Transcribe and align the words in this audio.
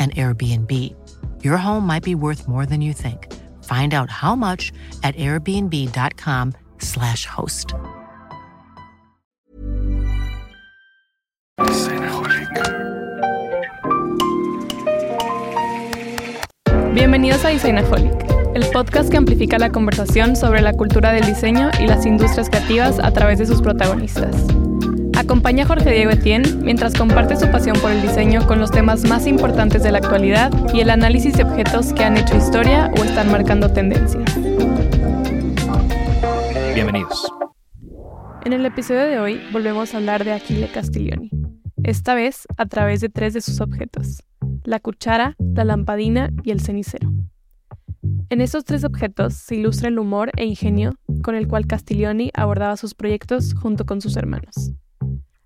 an 0.00 0.10
Airbnb. 0.12 0.72
Your 1.44 1.58
home 1.58 1.86
might 1.86 2.02
be 2.02 2.14
worth 2.14 2.48
more 2.48 2.64
than 2.64 2.80
you 2.80 2.94
think. 2.94 3.30
Find 3.62 3.92
out 3.92 4.08
how 4.08 4.34
much 4.34 4.72
at 5.02 5.14
airbnb.com/slash 5.16 7.26
host. 7.26 7.74
Bienvenidos 16.94 17.44
a 17.44 17.50
Designaholic, 17.50 18.14
el 18.54 18.64
podcast 18.72 19.10
que 19.10 19.16
amplifica 19.16 19.58
la 19.58 19.70
conversación 19.70 20.34
sobre 20.34 20.62
la 20.62 20.72
cultura 20.72 21.12
del 21.12 21.26
diseño 21.26 21.70
y 21.78 21.86
las 21.86 22.06
industrias 22.06 22.48
creativas 22.48 22.98
a 22.98 23.12
través 23.12 23.38
de 23.38 23.46
sus 23.46 23.62
protagonistas. 23.62 24.34
Acompaña 25.20 25.64
a 25.64 25.66
Jorge 25.66 25.90
Diego 25.90 26.12
Etienne 26.12 26.50
mientras 26.62 26.94
comparte 26.94 27.36
su 27.36 27.46
pasión 27.50 27.76
por 27.82 27.90
el 27.90 28.00
diseño 28.00 28.46
con 28.46 28.58
los 28.58 28.70
temas 28.70 29.06
más 29.06 29.26
importantes 29.26 29.82
de 29.82 29.92
la 29.92 29.98
actualidad 29.98 30.50
y 30.72 30.80
el 30.80 30.88
análisis 30.88 31.34
de 31.34 31.44
objetos 31.44 31.92
que 31.92 32.04
han 32.04 32.16
hecho 32.16 32.38
historia 32.38 32.90
o 32.98 33.04
están 33.04 33.30
marcando 33.30 33.70
tendencia. 33.70 34.18
Bienvenidos. 36.74 37.30
En 38.46 38.54
el 38.54 38.64
episodio 38.64 39.02
de 39.02 39.18
hoy 39.20 39.42
volvemos 39.52 39.92
a 39.92 39.98
hablar 39.98 40.24
de 40.24 40.32
Achille 40.32 40.72
Castiglioni, 40.72 41.30
esta 41.82 42.14
vez 42.14 42.48
a 42.56 42.64
través 42.64 43.02
de 43.02 43.10
tres 43.10 43.34
de 43.34 43.42
sus 43.42 43.60
objetos, 43.60 44.22
la 44.64 44.80
cuchara, 44.80 45.36
la 45.38 45.64
lampadina 45.64 46.30
y 46.44 46.50
el 46.50 46.62
cenicero. 46.62 47.12
En 48.30 48.40
estos 48.40 48.64
tres 48.64 48.84
objetos 48.84 49.34
se 49.34 49.56
ilustra 49.56 49.88
el 49.88 49.98
humor 49.98 50.30
e 50.38 50.46
ingenio 50.46 50.94
con 51.22 51.34
el 51.34 51.46
cual 51.46 51.66
Castiglioni 51.66 52.30
abordaba 52.32 52.78
sus 52.78 52.94
proyectos 52.94 53.52
junto 53.52 53.84
con 53.84 54.00
sus 54.00 54.16
hermanos. 54.16 54.72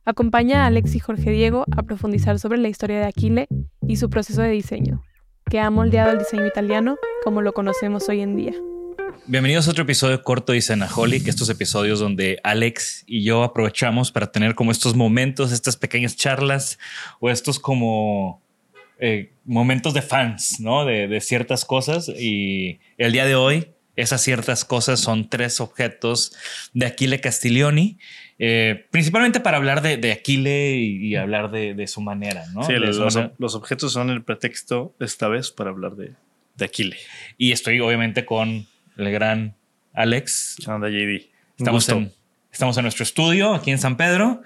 Acompaña 0.06 0.64
a 0.64 0.66
Alex 0.66 0.94
y 0.96 0.98
Jorge 0.98 1.30
Diego 1.30 1.64
a 1.74 1.82
profundizar 1.82 2.38
sobre 2.38 2.58
la 2.58 2.68
historia 2.68 2.98
de 2.98 3.06
Aquile 3.06 3.48
y 3.88 3.96
su 3.96 4.10
proceso 4.10 4.42
de 4.42 4.50
diseño, 4.50 5.02
que 5.50 5.60
ha 5.60 5.70
moldeado 5.70 6.12
el 6.12 6.18
diseño 6.18 6.46
italiano 6.46 6.96
como 7.22 7.40
lo 7.40 7.54
conocemos 7.54 8.06
hoy 8.10 8.20
en 8.20 8.36
día. 8.36 8.52
Bienvenidos 9.26 9.66
a 9.66 9.70
otro 9.70 9.84
episodio 9.84 10.22
corto 10.22 10.52
de 10.52 10.60
Cenaholic, 10.60 11.26
estos 11.26 11.48
episodios 11.48 12.00
donde 12.00 12.38
Alex 12.44 13.04
y 13.06 13.24
yo 13.24 13.44
aprovechamos 13.44 14.12
para 14.12 14.30
tener 14.30 14.54
como 14.54 14.72
estos 14.72 14.94
momentos, 14.94 15.52
estas 15.52 15.78
pequeñas 15.78 16.16
charlas 16.16 16.78
o 17.18 17.30
estos 17.30 17.58
como 17.58 18.42
eh, 18.98 19.32
momentos 19.46 19.94
de 19.94 20.02
fans, 20.02 20.60
¿no? 20.60 20.84
De, 20.84 21.08
de 21.08 21.20
ciertas 21.22 21.64
cosas. 21.64 22.10
Y 22.10 22.78
el 22.98 23.12
día 23.12 23.24
de 23.24 23.36
hoy, 23.36 23.68
esas 23.96 24.20
ciertas 24.20 24.66
cosas 24.66 25.00
son 25.00 25.30
tres 25.30 25.62
objetos 25.62 26.34
de 26.74 26.84
Aquile 26.84 27.20
Castiglioni. 27.20 27.98
Eh, 28.38 28.86
principalmente 28.90 29.40
para 29.40 29.58
hablar 29.58 29.80
de, 29.80 29.96
de 29.96 30.10
Aquile 30.12 30.76
y, 30.76 31.06
y 31.06 31.16
hablar 31.16 31.50
de, 31.50 31.74
de, 31.74 31.86
su 31.86 32.00
manera, 32.00 32.44
¿no? 32.52 32.64
Sí, 32.64 32.72
De 32.72 32.80
los, 32.80 32.98
manera. 33.14 33.32
objetos 33.38 33.92
son 33.92 34.10
el 34.10 34.22
pretexto 34.24 34.94
esta 34.98 35.28
vez 35.28 35.50
para 35.50 35.70
hablar 35.70 35.94
de, 35.94 36.12
de 36.56 36.64
Aquile. 36.64 36.96
Y 37.38 37.52
estoy 37.52 37.80
obviamente 37.80 38.24
con 38.24 38.66
el 38.96 39.12
gran 39.12 39.54
Alex. 39.92 40.56
Anda, 40.66 40.88
JD. 40.88 41.30
Estamos 41.58 41.88
en, 41.88 42.12
estamos 42.52 42.76
en 42.76 42.82
nuestro 42.82 43.04
estudio 43.04 43.54
aquí 43.54 43.70
en 43.70 43.78
San 43.78 43.96
Pedro. 43.96 44.42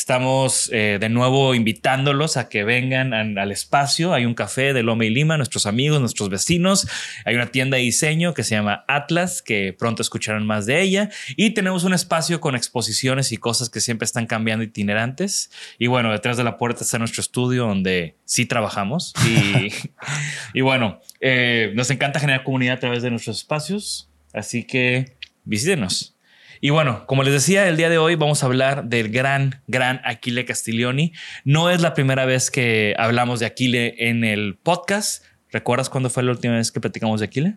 Estamos 0.00 0.70
eh, 0.72 0.96
de 0.98 1.10
nuevo 1.10 1.54
invitándolos 1.54 2.38
a 2.38 2.48
que 2.48 2.64
vengan 2.64 3.12
an- 3.12 3.36
al 3.38 3.52
espacio. 3.52 4.14
Hay 4.14 4.24
un 4.24 4.32
café 4.32 4.72
de 4.72 4.82
Loma 4.82 5.04
y 5.04 5.10
Lima, 5.10 5.36
nuestros 5.36 5.66
amigos, 5.66 6.00
nuestros 6.00 6.30
vecinos. 6.30 6.88
Hay 7.26 7.34
una 7.34 7.48
tienda 7.48 7.76
de 7.76 7.82
diseño 7.82 8.32
que 8.32 8.42
se 8.42 8.54
llama 8.54 8.82
Atlas, 8.88 9.42
que 9.42 9.74
pronto 9.78 10.00
escucharán 10.00 10.46
más 10.46 10.64
de 10.64 10.80
ella. 10.80 11.10
Y 11.36 11.50
tenemos 11.50 11.84
un 11.84 11.92
espacio 11.92 12.40
con 12.40 12.56
exposiciones 12.56 13.30
y 13.30 13.36
cosas 13.36 13.68
que 13.68 13.80
siempre 13.82 14.06
están 14.06 14.24
cambiando 14.26 14.64
itinerantes. 14.64 15.50
Y 15.78 15.86
bueno, 15.88 16.10
detrás 16.12 16.38
de 16.38 16.44
la 16.44 16.56
puerta 16.56 16.82
está 16.82 16.98
nuestro 16.98 17.20
estudio 17.20 17.66
donde 17.66 18.16
sí 18.24 18.46
trabajamos. 18.46 19.12
Y, 19.28 19.68
y 20.54 20.62
bueno, 20.62 21.02
eh, 21.20 21.72
nos 21.74 21.90
encanta 21.90 22.20
generar 22.20 22.42
comunidad 22.42 22.76
a 22.76 22.80
través 22.80 23.02
de 23.02 23.10
nuestros 23.10 23.36
espacios. 23.36 24.08
Así 24.32 24.64
que 24.64 25.14
visítenos. 25.44 26.16
Y 26.62 26.68
bueno, 26.68 27.06
como 27.06 27.22
les 27.22 27.32
decía, 27.32 27.66
el 27.68 27.78
día 27.78 27.88
de 27.88 27.96
hoy 27.96 28.16
vamos 28.16 28.42
a 28.42 28.46
hablar 28.46 28.84
del 28.84 29.08
gran, 29.08 29.62
gran 29.66 30.02
Aquile 30.04 30.44
Castiglioni. 30.44 31.14
No 31.42 31.70
es 31.70 31.80
la 31.80 31.94
primera 31.94 32.26
vez 32.26 32.50
que 32.50 32.94
hablamos 32.98 33.40
de 33.40 33.46
Aquile 33.46 33.94
en 34.10 34.24
el 34.24 34.56
podcast. 34.56 35.24
¿Recuerdas 35.50 35.88
cuándo 35.88 36.10
fue 36.10 36.22
la 36.22 36.32
última 36.32 36.56
vez 36.56 36.70
que 36.70 36.78
platicamos 36.78 37.20
de 37.20 37.26
Aquile? 37.26 37.56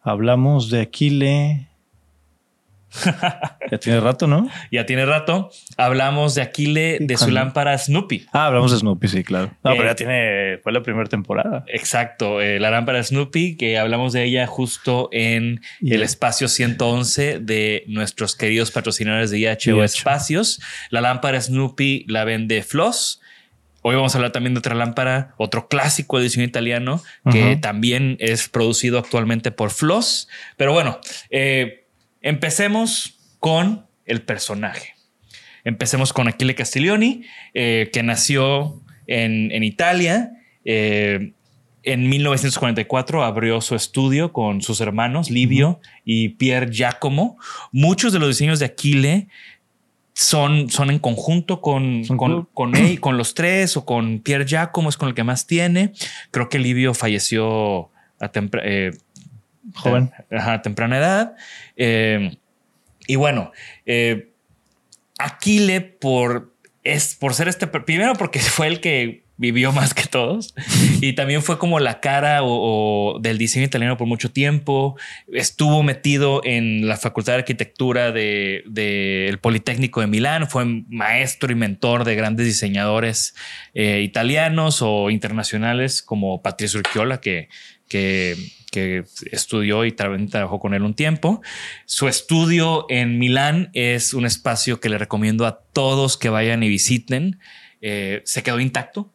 Hablamos 0.00 0.70
de 0.70 0.80
Aquile. 0.80 1.68
ya 3.70 3.78
tiene 3.78 4.00
rato, 4.00 4.26
¿no? 4.26 4.48
Ya 4.70 4.86
tiene 4.86 5.04
rato. 5.06 5.50
Hablamos 5.76 6.34
de 6.34 6.42
Aquile 6.42 6.98
de 7.00 7.16
su 7.16 7.30
lámpara 7.30 7.76
Snoopy. 7.76 8.26
Ah, 8.32 8.46
hablamos 8.46 8.72
de 8.72 8.78
Snoopy, 8.78 9.08
sí, 9.08 9.24
claro. 9.24 9.50
No, 9.62 9.72
Eh, 9.72 9.74
pero 9.76 9.88
ya 9.88 9.94
tiene. 9.94 10.58
Fue 10.62 10.72
la 10.72 10.82
primera 10.82 11.08
temporada. 11.08 11.64
Exacto, 11.68 12.40
eh, 12.40 12.58
la 12.58 12.70
lámpara 12.70 13.02
Snoopy, 13.02 13.56
que 13.56 13.78
hablamos 13.78 14.12
de 14.12 14.24
ella 14.24 14.46
justo 14.46 15.08
en 15.12 15.60
el 15.82 16.02
espacio 16.02 16.48
111 16.48 17.40
de 17.40 17.84
nuestros 17.88 18.36
queridos 18.36 18.70
patrocinadores 18.70 19.30
de 19.30 19.38
IHO. 19.38 19.82
Espacios. 19.84 20.60
La 20.90 21.00
lámpara 21.00 21.40
Snoopy 21.40 22.04
la 22.08 22.24
vende 22.24 22.62
Floss. 22.62 23.20
Hoy 23.82 23.94
vamos 23.94 24.14
a 24.14 24.18
hablar 24.18 24.32
también 24.32 24.54
de 24.54 24.58
otra 24.58 24.74
lámpara, 24.74 25.34
otro 25.36 25.68
clásico 25.68 26.16
de 26.18 26.24
diseño 26.24 26.44
italiano 26.44 27.00
que 27.30 27.56
también 27.56 28.16
es 28.18 28.48
producido 28.48 28.98
actualmente 28.98 29.52
por 29.52 29.70
Floss. 29.70 30.28
Pero 30.56 30.72
bueno, 30.72 30.98
eh, 31.30 31.85
empecemos 32.26 33.18
con 33.38 33.86
el 34.04 34.22
personaje. 34.22 34.94
Empecemos 35.64 36.12
con 36.12 36.26
Achille 36.26 36.54
Castiglioni, 36.56 37.22
eh, 37.54 37.90
que 37.92 38.02
nació 38.02 38.82
en, 39.06 39.52
en 39.52 39.62
Italia. 39.62 40.32
eh, 40.64 41.32
en 41.84 42.08
1944 42.08 43.22
abrió 43.22 43.60
su 43.60 43.76
estudio 43.76 44.32
con 44.32 44.60
sus 44.60 44.80
hermanos 44.80 45.30
Livio 45.30 45.80
y 46.04 46.30
Pier 46.30 46.68
Giacomo. 46.72 47.38
Muchos 47.70 48.12
de 48.12 48.18
los 48.18 48.30
diseños 48.30 48.58
de 48.58 48.64
Aquile 48.64 49.28
son, 50.12 50.68
son 50.68 50.90
en 50.90 50.98
conjunto 50.98 51.60
con, 51.60 52.04
Son 52.04 52.16
con, 52.16 52.48
con 52.52 52.74
él, 52.74 52.98
con 52.98 53.16
los 53.16 53.34
tres 53.34 53.76
o 53.76 53.84
con 53.84 54.18
Pier 54.18 54.46
Giacomo, 54.46 54.88
es 54.88 54.96
con 54.96 55.08
el 55.08 55.14
que 55.14 55.22
más 55.22 55.46
tiene. 55.46 55.92
Creo 56.32 56.48
que 56.48 56.58
Livio 56.58 56.92
falleció 56.92 57.92
a 58.18 58.32
eh, 58.64 58.90
Joven. 59.74 60.12
Temprana 60.62 60.98
edad. 60.98 61.36
Eh, 61.76 62.36
y 63.06 63.16
bueno, 63.16 63.52
eh, 63.84 64.30
Aquile 65.18 65.80
por, 65.80 66.52
es, 66.84 67.14
por 67.14 67.34
ser 67.34 67.48
este, 67.48 67.66
primero 67.66 68.14
porque 68.14 68.38
fue 68.40 68.66
el 68.66 68.80
que 68.80 69.26
vivió 69.38 69.72
más 69.72 69.94
que 69.94 70.06
todos. 70.06 70.54
Y 71.00 71.12
también 71.12 71.42
fue 71.42 71.58
como 71.58 71.78
la 71.78 72.00
cara 72.00 72.40
o, 72.42 73.18
del 73.20 73.38
diseño 73.38 73.66
italiano 73.66 73.96
por 73.96 74.06
mucho 74.06 74.30
tiempo. 74.30 74.96
Estuvo 75.32 75.82
metido 75.82 76.40
en 76.44 76.88
la 76.88 76.96
Facultad 76.96 77.34
de 77.34 77.38
Arquitectura 77.40 78.12
del 78.12 78.64
de, 78.66 79.38
Politécnico 79.40 80.00
de 80.00 80.06
Milán. 80.06 80.48
Fue 80.48 80.64
maestro 80.88 81.52
y 81.52 81.54
mentor 81.54 82.04
de 82.04 82.14
grandes 82.14 82.46
diseñadores 82.46 83.34
eh, 83.74 84.00
italianos 84.02 84.80
o 84.80 85.10
internacionales 85.10 86.02
como 86.02 86.42
Patricio 86.42 86.80
Urquiola, 86.80 87.20
que, 87.20 87.48
que, 87.88 88.36
que 88.70 89.04
estudió 89.30 89.84
y 89.84 89.92
trabajó 89.92 90.60
con 90.60 90.74
él 90.74 90.82
un 90.82 90.94
tiempo. 90.94 91.42
Su 91.84 92.08
estudio 92.08 92.86
en 92.88 93.18
Milán 93.18 93.70
es 93.72 94.14
un 94.14 94.26
espacio 94.26 94.80
que 94.80 94.88
le 94.88 94.98
recomiendo 94.98 95.46
a 95.46 95.60
todos 95.60 96.16
que 96.16 96.28
vayan 96.28 96.62
y 96.62 96.68
visiten. 96.68 97.38
Eh, 97.80 98.22
se 98.24 98.42
quedó 98.42 98.60
intacto 98.60 99.12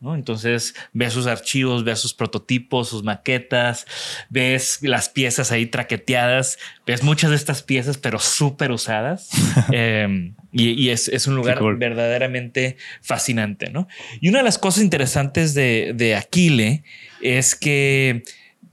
¿no? 0.00 0.14
Entonces 0.14 0.74
ves 0.92 1.12
sus 1.12 1.26
archivos, 1.26 1.84
ves 1.84 1.98
sus 1.98 2.14
prototipos, 2.14 2.88
sus 2.88 3.02
maquetas, 3.02 3.86
ves 4.28 4.78
las 4.82 5.08
piezas 5.08 5.52
ahí 5.52 5.66
traqueteadas, 5.66 6.58
ves 6.86 7.02
muchas 7.02 7.30
de 7.30 7.36
estas 7.36 7.62
piezas, 7.62 7.98
pero 7.98 8.18
súper 8.18 8.70
usadas. 8.70 9.30
Em, 9.72 10.34
y, 10.52 10.88
es, 10.88 11.26
un 11.26 11.36
lugar 11.36 11.62
verdaderamente 11.76 12.76
fascinante. 13.02 13.70
¿no? 13.70 13.86
Y 14.20 14.28
una 14.28 14.38
de 14.38 14.44
las 14.44 14.58
cosas 14.58 14.82
interesantes 14.82 15.54
de, 15.54 15.92
de 15.94 16.16
Aquile 16.16 16.84
es 17.20 17.54
que 17.54 18.22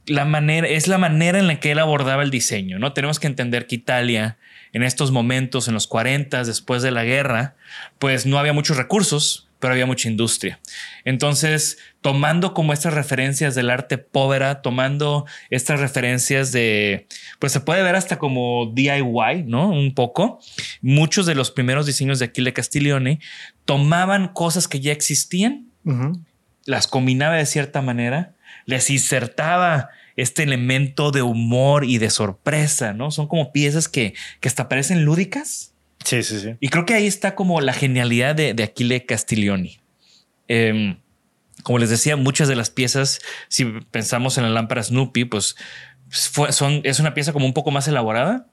la 0.06 0.25
manera 0.25 0.68
es 0.68 0.88
la 0.88 0.98
manera 0.98 1.39
en 1.39 1.48
la 1.48 1.60
que 1.60 1.72
él 1.72 1.80
abordaba 1.80 2.24
el 2.24 2.31
diseño. 2.31 2.80
No 2.80 2.94
tenemos 2.94 3.19
que 3.19 3.27
entender 3.27 3.68
que 3.68 3.75
Italia 3.75 4.38
en 4.75 4.83
estos 4.83 5.12
momentos, 5.12 5.69
en 5.69 5.74
los 5.74 5.88
40, 5.88 6.44
después 6.44 6.83
de 6.83 6.92
la 6.92 7.06
guerra, 7.06 7.56
pues 7.98 8.25
no 8.25 8.38
había 8.39 8.51
muchos 8.51 8.75
recursos 8.75 9.48
pero 9.65 9.73
había 9.73 9.88
mucha 9.88 10.09
industria. 10.09 10.59
Entonces, 11.06 11.79
tomando 12.01 12.53
como 12.53 12.71
estas 12.71 12.94
referencias 12.94 13.56
del 13.56 13.71
arte 13.71 13.97
povera, 13.97 14.62
tomando 14.62 15.25
estas 15.50 15.79
referencias 15.79 16.51
de, 16.51 17.07
pues 17.39 17.51
se 17.51 17.62
puede 17.62 17.81
ver 17.81 17.95
hasta 17.95 18.19
como 18.19 18.71
DIY, 18.75 19.45
¿no? 19.47 19.71
Un 19.71 19.95
poco. 19.95 20.39
Muchos 20.83 21.25
de 21.25 21.33
los 21.33 21.50
primeros 21.50 21.88
diseños 21.88 22.19
de 22.19 22.25
Aquile 22.25 22.53
Castiglione 22.53 23.21
tomaban 23.65 24.27
cosas 24.27 24.67
que 24.67 24.81
ya 24.81 24.91
existían, 24.91 25.71
las 26.65 26.85
combinaba 26.85 27.33
de 27.33 27.47
cierta 27.47 27.81
manera, 27.81 28.35
les 28.67 28.91
insertaba 28.91 29.89
este 30.15 30.44
elemento 30.44 31.09
de 31.09 31.23
humor 31.23 31.85
y 31.85 31.97
de 31.97 32.12
sorpresa, 32.12 32.94
¿no? 32.94 33.09
Son 33.09 33.27
como 33.27 33.51
piezas 33.51 33.89
que, 33.89 34.13
que 34.41 34.47
hasta 34.47 34.69
parecen 34.69 35.06
lúdicas, 35.06 35.73
Sí, 36.05 36.23
sí, 36.23 36.39
sí. 36.39 36.55
Y 36.59 36.69
creo 36.69 36.85
que 36.85 36.93
ahí 36.93 37.07
está 37.07 37.35
como 37.35 37.59
la 37.61 37.73
genialidad 37.73 38.35
de, 38.35 38.53
de 38.53 38.63
Aquile 38.63 39.05
Castiglioni. 39.05 39.79
Em, 40.47 40.97
como 41.63 41.79
les 41.79 41.89
decía, 41.89 42.15
muchas 42.15 42.47
de 42.47 42.55
las 42.55 42.69
piezas, 42.69 43.19
si 43.49 43.65
pensamos 43.65 44.37
en 44.37 44.43
la 44.43 44.51
lámpara 44.51 44.83
Snoopy, 44.83 45.25
pues 45.25 45.55
son, 46.09 46.81
es 46.83 46.99
una 46.99 47.15
pieza 47.15 47.33
como 47.33 47.47
un 47.47 47.53
poco 47.53 47.71
más 47.71 47.87
elaborada. 47.87 48.47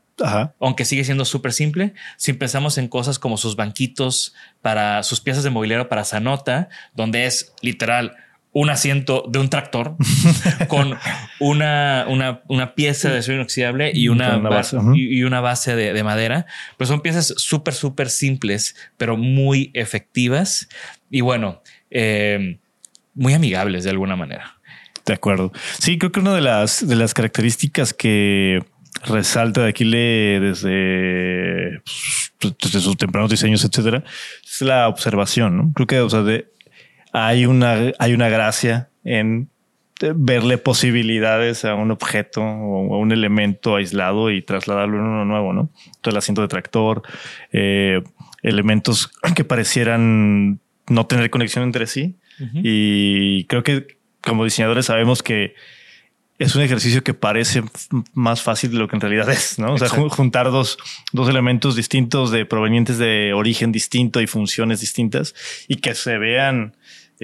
Aunque 0.60 0.84
sigue 0.84 1.04
siendo 1.04 1.24
súper 1.24 1.52
simple. 1.52 1.94
Si 2.16 2.32
pensamos 2.32 2.78
en 2.78 2.86
cosas 2.86 3.18
como 3.18 3.36
sus 3.36 3.56
banquitos 3.56 4.34
para 4.60 5.02
sus 5.02 5.20
piezas 5.20 5.42
de 5.42 5.50
mobiliario 5.50 5.88
para 5.88 6.04
Zanota, 6.04 6.68
donde 6.94 7.26
es 7.26 7.52
literal 7.60 8.16
un 8.52 8.70
asiento 8.70 9.24
de 9.28 9.38
un 9.38 9.48
tractor 9.48 9.96
con 10.68 10.96
una, 11.40 12.04
una, 12.08 12.42
una, 12.48 12.74
pieza 12.74 13.10
de 13.10 13.18
acero 13.18 13.36
inoxidable 13.36 13.92
y 13.94 14.08
una, 14.08 14.36
base, 14.36 14.76
y, 14.94 15.22
una 15.22 15.40
base 15.40 15.74
de, 15.74 16.04
madera. 16.04 16.46
Pues 16.76 16.88
son 16.88 17.00
piezas 17.00 17.34
súper, 17.36 17.74
súper 17.74 18.10
simples, 18.10 18.76
pero 18.98 19.16
muy 19.16 19.70
efectivas 19.74 20.68
y 21.10 21.22
bueno, 21.22 21.62
eh, 21.90 22.58
muy 23.14 23.32
amigables 23.32 23.84
de 23.84 23.90
alguna 23.90 24.16
manera. 24.16 24.58
De 25.06 25.14
acuerdo. 25.14 25.52
Sí, 25.78 25.98
creo 25.98 26.12
que 26.12 26.20
una 26.20 26.34
de 26.34 26.42
las, 26.42 26.86
de 26.86 26.94
las 26.94 27.14
características 27.14 27.92
que 27.92 28.60
resalta 29.04 29.62
de 29.62 29.68
Aquile 29.68 30.38
desde, 30.40 31.82
pues, 32.38 32.54
desde 32.62 32.80
sus 32.80 32.96
tempranos 32.96 33.30
diseños, 33.30 33.64
etcétera, 33.64 34.04
es 34.44 34.60
la 34.62 34.88
observación. 34.88 35.56
¿no? 35.56 35.72
Creo 35.74 35.86
que, 35.86 36.00
o 36.00 36.10
sea, 36.10 36.22
de, 36.22 36.51
hay 37.12 37.46
una, 37.46 37.92
hay 37.98 38.14
una 38.14 38.28
gracia 38.28 38.88
en 39.04 39.48
verle 40.16 40.58
posibilidades 40.58 41.64
a 41.64 41.74
un 41.74 41.90
objeto 41.90 42.42
o 42.42 42.94
a 42.94 42.98
un 42.98 43.12
elemento 43.12 43.76
aislado 43.76 44.30
y 44.30 44.42
trasladarlo 44.42 44.96
en 44.96 45.04
uno 45.04 45.24
nuevo, 45.24 45.52
¿no? 45.52 45.70
Todo 46.00 46.12
el 46.12 46.18
asiento 46.18 46.42
de 46.42 46.48
tractor, 46.48 47.02
eh, 47.52 48.02
elementos 48.42 49.12
que 49.36 49.44
parecieran 49.44 50.60
no 50.88 51.06
tener 51.06 51.30
conexión 51.30 51.64
entre 51.64 51.86
sí. 51.86 52.16
Y 52.54 53.44
creo 53.44 53.62
que 53.62 53.98
como 54.20 54.42
diseñadores 54.42 54.86
sabemos 54.86 55.22
que 55.22 55.54
es 56.38 56.56
un 56.56 56.62
ejercicio 56.62 57.04
que 57.04 57.14
parece 57.14 57.62
más 58.14 58.42
fácil 58.42 58.72
de 58.72 58.78
lo 58.78 58.88
que 58.88 58.96
en 58.96 59.00
realidad 59.00 59.30
es, 59.30 59.60
¿no? 59.60 59.74
O 59.74 59.78
sea, 59.78 59.88
juntar 59.88 60.50
dos, 60.50 60.76
dos 61.12 61.28
elementos 61.28 61.76
distintos 61.76 62.32
de 62.32 62.44
provenientes 62.44 62.98
de 62.98 63.32
origen 63.32 63.70
distinto 63.70 64.20
y 64.20 64.26
funciones 64.26 64.80
distintas 64.80 65.34
y 65.68 65.76
que 65.76 65.94
se 65.94 66.18
vean 66.18 66.74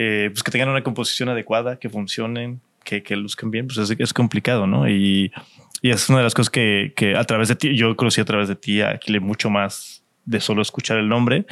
eh, 0.01 0.31
pues 0.33 0.45
que 0.45 0.53
tengan 0.53 0.69
una 0.69 0.85
composición 0.85 1.29
adecuada, 1.29 1.77
que 1.81 1.91
funcionen, 1.91 2.61
que, 2.85 3.03
que 3.03 3.17
luzcan 3.17 3.51
bien, 3.51 3.67
pues 3.67 3.79
es, 3.91 4.13
complicado, 4.13 4.65
¿no? 4.65 4.89
Y, 4.89 5.33
y, 5.83 5.91
es 5.91 6.09
una 6.09 6.19
de 6.19 6.25
las 6.25 6.35
cosas 6.35 6.51
que, 6.51 6.93
que, 6.95 7.17
a 7.17 7.25
través 7.25 7.49
de 7.49 7.57
ti, 7.57 7.77
yo 7.77 7.97
conocí 7.97 8.21
a 8.21 8.25
través 8.25 8.47
de 8.47 8.55
ti 8.55 8.81
a 8.81 8.91
Aquile 8.91 9.19
mucho 9.19 9.51
más 9.51 10.05
de 10.25 10.39
solo 10.39 10.63
escuchar 10.63 10.99
el 10.99 11.09
nombre. 11.09 11.47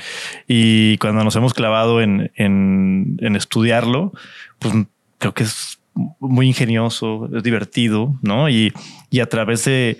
Y 0.47 0.97
cuando 0.99 1.25
nos 1.25 1.35
hemos 1.35 1.55
clavado 1.55 2.01
en, 2.01 2.31
en, 2.37 3.17
en 3.21 3.35
estudiarlo, 3.35 4.13
pues 4.61 4.75
creo 5.19 5.35
que 5.35 5.43
es 5.43 5.81
muy 6.21 6.47
ingenioso, 6.47 7.29
es 7.37 7.43
divertido, 7.43 8.15
¿no? 8.23 8.49
Y, 8.49 8.73
y 9.11 9.19
a 9.19 9.27
través 9.29 9.65
de 9.65 9.99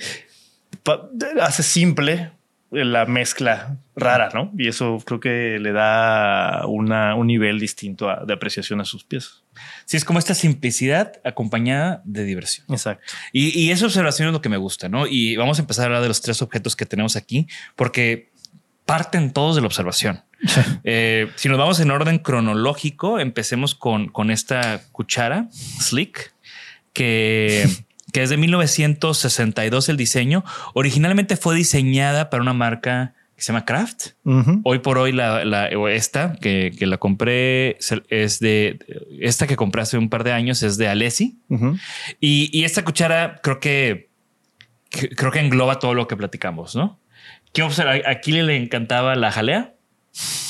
hace 1.41 1.65
simple 1.65 2.31
la 2.85 3.07
mezcla 3.07 3.79
rara, 3.95 4.29
¿no? 4.35 4.53
Y 4.59 4.69
eso 4.69 4.99
creo 5.05 5.21
que 5.21 5.59
le 5.59 5.73
da 5.73 6.67
una, 6.67 7.15
un 7.15 7.27
nivel 7.27 7.59
distinto 7.59 8.09
de 8.27 8.33
apreciación 8.33 8.81
a 8.81 8.85
sus 8.85 9.05
piezas. 9.05 9.43
Sí, 9.87 9.97
es 9.97 10.05
como 10.05 10.19
esta 10.19 10.35
simplicidad 10.35 11.15
acompañada 11.25 12.03
de 12.05 12.25
diversión. 12.25 12.67
Exacto. 12.69 13.05
Y, 13.33 13.59
y 13.59 13.71
esa 13.71 13.87
observación 13.87 14.29
es 14.29 14.33
lo 14.33 14.43
que 14.43 14.49
me 14.49 14.59
gusta, 14.59 14.89
¿no? 14.89 15.07
Y 15.07 15.37
vamos 15.37 15.59
a 15.59 15.63
empezar 15.63 15.85
a 15.85 15.87
hablar 15.87 16.03
de 16.03 16.09
los 16.09 16.21
tres 16.21 16.43
objetos 16.43 16.77
que 16.77 16.87
tenemos 16.87 17.17
aquí, 17.17 17.47
porque 17.75 18.31
parten 18.85 19.33
todos 19.33 19.57
de 19.57 19.63
la 19.63 19.67
observación. 19.67 20.23
Eh, 20.85 21.31
si 21.37 21.49
nos 21.49 21.59
vamos 21.59 21.81
en 21.81 21.91
orden 21.91 22.19
cronológico, 22.19 23.19
empecemos 23.19 23.75
con, 23.75 24.09
con 24.09 24.31
esta 24.31 24.83
cuchara 24.93 25.49
Slick, 25.51 26.35
que 26.93 27.67
que 28.17 28.23
es 28.23 28.31
de 28.31 28.39
1962 28.39 29.91
el 29.91 29.99
diseño. 29.99 30.43
Originalmente 30.73 31.37
fue 31.37 31.55
diseñada 31.55 32.31
para 32.31 32.43
una 32.43 32.55
marca 32.55 33.13
que 33.37 33.43
se 33.43 33.49
llama 33.49 33.67
Kraft. 33.67 34.13
Hoy 34.65 34.79
por 34.79 34.97
hoy 34.97 35.13
la, 35.13 35.69
esta 35.91 36.33
que, 36.41 36.75
la 36.81 36.97
compré 36.97 37.77
es 38.09 38.39
de 38.41 38.79
esta 39.21 39.47
que 39.47 39.57
compré 39.57 39.83
hace 39.83 39.99
un 39.99 40.09
par 40.09 40.25
de 40.25 40.33
años 40.33 40.63
es 40.63 40.79
de 40.79 40.89
Alessi 40.89 41.37
y, 42.19 42.65
esta 42.65 42.87
cuchara 42.87 43.39
creo 43.43 43.61
que, 43.61 44.09
creo 44.89 45.31
que 45.31 45.41
engloba 45.41 45.79
todo 45.79 45.93
lo 45.93 46.09
que 46.09 46.17
platicamos, 46.17 46.75
¿no? 46.75 46.99
¿Qué 47.53 47.63
observa? 47.63 47.97
Aquí 48.07 48.33
le 48.33 48.57
encantaba 48.57 49.15
la 49.15 49.31
jalea, 49.31 49.75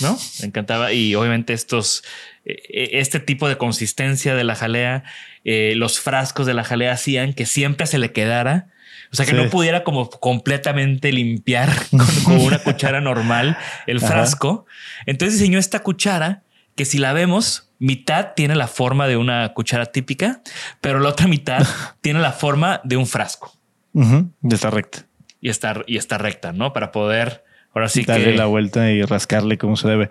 ¿no? 0.00 0.18
Le 0.40 0.46
encantaba 0.46 0.92
y 0.92 1.14
obviamente 1.14 1.52
estos 1.52 2.04
e, 2.44 2.52
e, 2.52 3.00
este 3.00 3.20
tipo 3.20 3.48
de 3.48 3.58
consistencia 3.58 4.34
de 4.34 4.44
la 4.44 4.54
jalea 4.54 5.04
eh, 5.48 5.74
los 5.76 6.00
frascos 6.00 6.44
de 6.44 6.54
la 6.54 6.64
jalea 6.64 6.90
hacían 6.90 7.32
que 7.32 7.46
siempre 7.46 7.86
se 7.86 7.98
le 7.98 8.10
quedara. 8.10 8.66
O 9.12 9.16
sea, 9.16 9.24
que 9.24 9.32
no 9.32 9.48
pudiera 9.48 9.84
como 9.84 10.10
completamente 10.10 11.12
limpiar 11.12 11.72
con, 12.24 12.40
una 12.40 12.58
cuchara 12.58 13.00
normal 13.00 13.56
el 13.86 14.00
frasco. 14.00 14.66
Entonces 15.06 15.38
diseñó 15.38 15.60
esta 15.60 15.78
cuchara 15.84 16.42
que 16.74 16.84
si 16.84 16.98
la 16.98 17.12
vemos, 17.12 17.70
mitad 17.78 18.32
tiene 18.34 18.56
la 18.56 18.66
forma 18.66 19.06
de 19.06 19.16
una 19.16 19.54
cuchara 19.54 19.86
típica, 19.86 20.42
pero 20.80 20.98
la 20.98 21.10
otra 21.10 21.28
mitad 21.28 21.64
tiene 22.00 22.18
la 22.18 22.32
forma 22.32 22.80
de 22.82 22.96
un 22.96 23.06
frasco. 23.06 23.56
Y 23.94 24.52
está 24.52 24.70
recta. 24.70 25.06
Y 25.40 25.48
está, 25.48 25.84
y 25.86 25.96
está 25.96 26.18
recta, 26.18 26.52
¿no? 26.52 26.72
Para 26.72 26.90
poder 26.90 27.44
ahora 27.76 27.88
sí 27.88 28.04
darle 28.04 28.34
la 28.36 28.46
vuelta 28.46 28.90
y 28.90 29.02
rascarle 29.02 29.58
como 29.58 29.76
se 29.76 29.86
debe. 29.86 30.08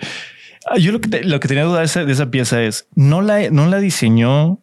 Ah, 0.65 0.77
yo 0.77 0.91
lo 0.91 1.01
que, 1.01 1.24
lo 1.24 1.39
que 1.39 1.48
tenía 1.48 1.63
duda 1.63 1.79
de 1.79 1.86
esa, 1.86 2.05
de 2.05 2.13
esa 2.13 2.31
pieza 2.31 2.63
es 2.63 2.88
no 2.95 3.22
la, 3.22 3.50
no 3.50 3.67
la 3.67 3.79
diseñó 3.79 4.62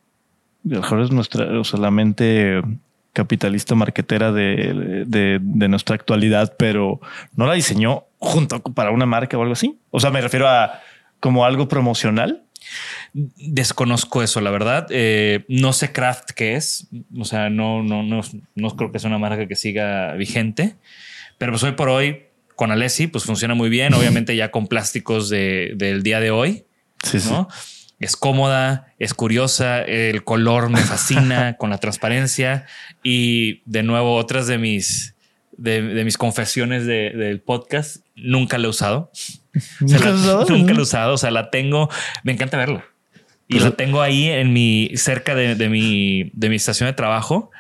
mejor 0.65 1.01
es 1.01 1.11
nuestra, 1.11 1.59
o 1.59 1.65
sea, 1.65 1.81
la 1.81 1.91
mente 1.91 2.63
capitalista 3.13 3.75
marquetera 3.75 4.33
de, 4.33 5.05
de, 5.07 5.39
de, 5.41 5.69
nuestra 5.69 5.97
actualidad, 5.97 6.55
pero 6.59 7.01
no 7.37 7.47
la 7.47 7.55
diseñó 7.55 8.05
junto 8.19 8.63
para 8.63 8.91
una 8.91 9.05
marca 9.05 9.37
o 9.37 9.43
algo 9.43 9.53
así. 9.53 9.79
O 9.91 10.01
sea, 10.01 10.11
me 10.11 10.21
refiero 10.21 10.49
a 10.49 10.81
como 11.21 11.45
algo 11.45 11.69
promocional. 11.69 12.45
Desconozco 13.13 14.23
eso, 14.23 14.41
la 14.41 14.51
verdad. 14.51 14.87
Eh, 14.91 15.45
no 15.49 15.75
sé 15.75 15.93
craft 15.93 16.31
qué 16.31 16.55
es. 16.55 16.89
O 17.19 17.25
sea, 17.25 17.51
no, 17.51 17.83
no, 17.83 18.03
no, 18.03 18.23
no 18.55 18.77
creo 18.77 18.93
que 18.93 18.99
sea 18.99 19.09
una 19.09 19.19
marca 19.19 19.47
que 19.47 19.57
siga 19.57 20.15
vigente. 20.15 20.77
Pero 21.37 21.53
pues 21.53 21.63
hoy 21.65 21.73
por 21.73 21.91
hoy 21.91 22.23
con 22.57 22.71
Alessi, 22.71 23.07
pues 23.07 23.25
funciona 23.25 23.55
muy 23.55 23.69
bien. 23.69 23.95
Obviamente 23.95 24.35
ya 24.37 24.51
con 24.51 24.67
plásticos 24.69 25.29
de, 25.29 25.73
del 25.77 26.03
día 26.03 26.21
de 26.21 26.31
hoy. 26.31 26.65
Sí, 27.03 27.19
¿no? 27.31 27.49
sí. 27.53 27.89
es 27.99 28.17
cómoda, 28.17 28.93
es 28.99 29.15
curiosa, 29.15 29.83
el 29.83 30.25
color 30.25 30.69
me 30.71 30.81
fascina 30.81 31.57
con 31.59 31.71
la 31.71 31.79
transparencia 31.79 32.67
y 33.03 33.63
de 33.65 33.83
nuevo 33.83 34.17
otras 34.17 34.47
de 34.47 34.59
mis 34.59 35.15
de, 35.57 35.83
de 35.83 36.05
mis 36.05 36.17
confesiones 36.17 36.87
de- 36.87 37.11
del 37.11 37.41
podcast 37.41 37.99
nunca 38.17 38.59
la 38.59 38.67
he 38.67 38.71
usado. 38.71 39.11
¿Nunca 39.81 39.99
la- 39.99 40.05
la 40.07 40.11
has 40.15 40.21
usado? 40.21 40.45
Nunca 40.49 40.73
la 40.73 40.79
he 40.79 40.83
usado. 40.83 41.15
O 41.15 41.19
sea, 41.19 41.31
la 41.31 41.51
tengo. 41.51 41.89
Me 42.25 42.33
encanta 42.33 42.57
verla. 42.57 42.85
Y 43.49 43.55
Pues- 43.55 43.65
la 43.65 43.71
tengo 43.73 44.01
ahí 44.01 44.29
en 44.29 44.53
mi 44.53 44.91
cerca 44.97 45.35
de 45.35 45.69
mi 45.69 46.31
de 46.33 46.49
mi 46.49 46.57
estación 46.57 46.89
de 46.89 46.95
trabajo 46.95 47.51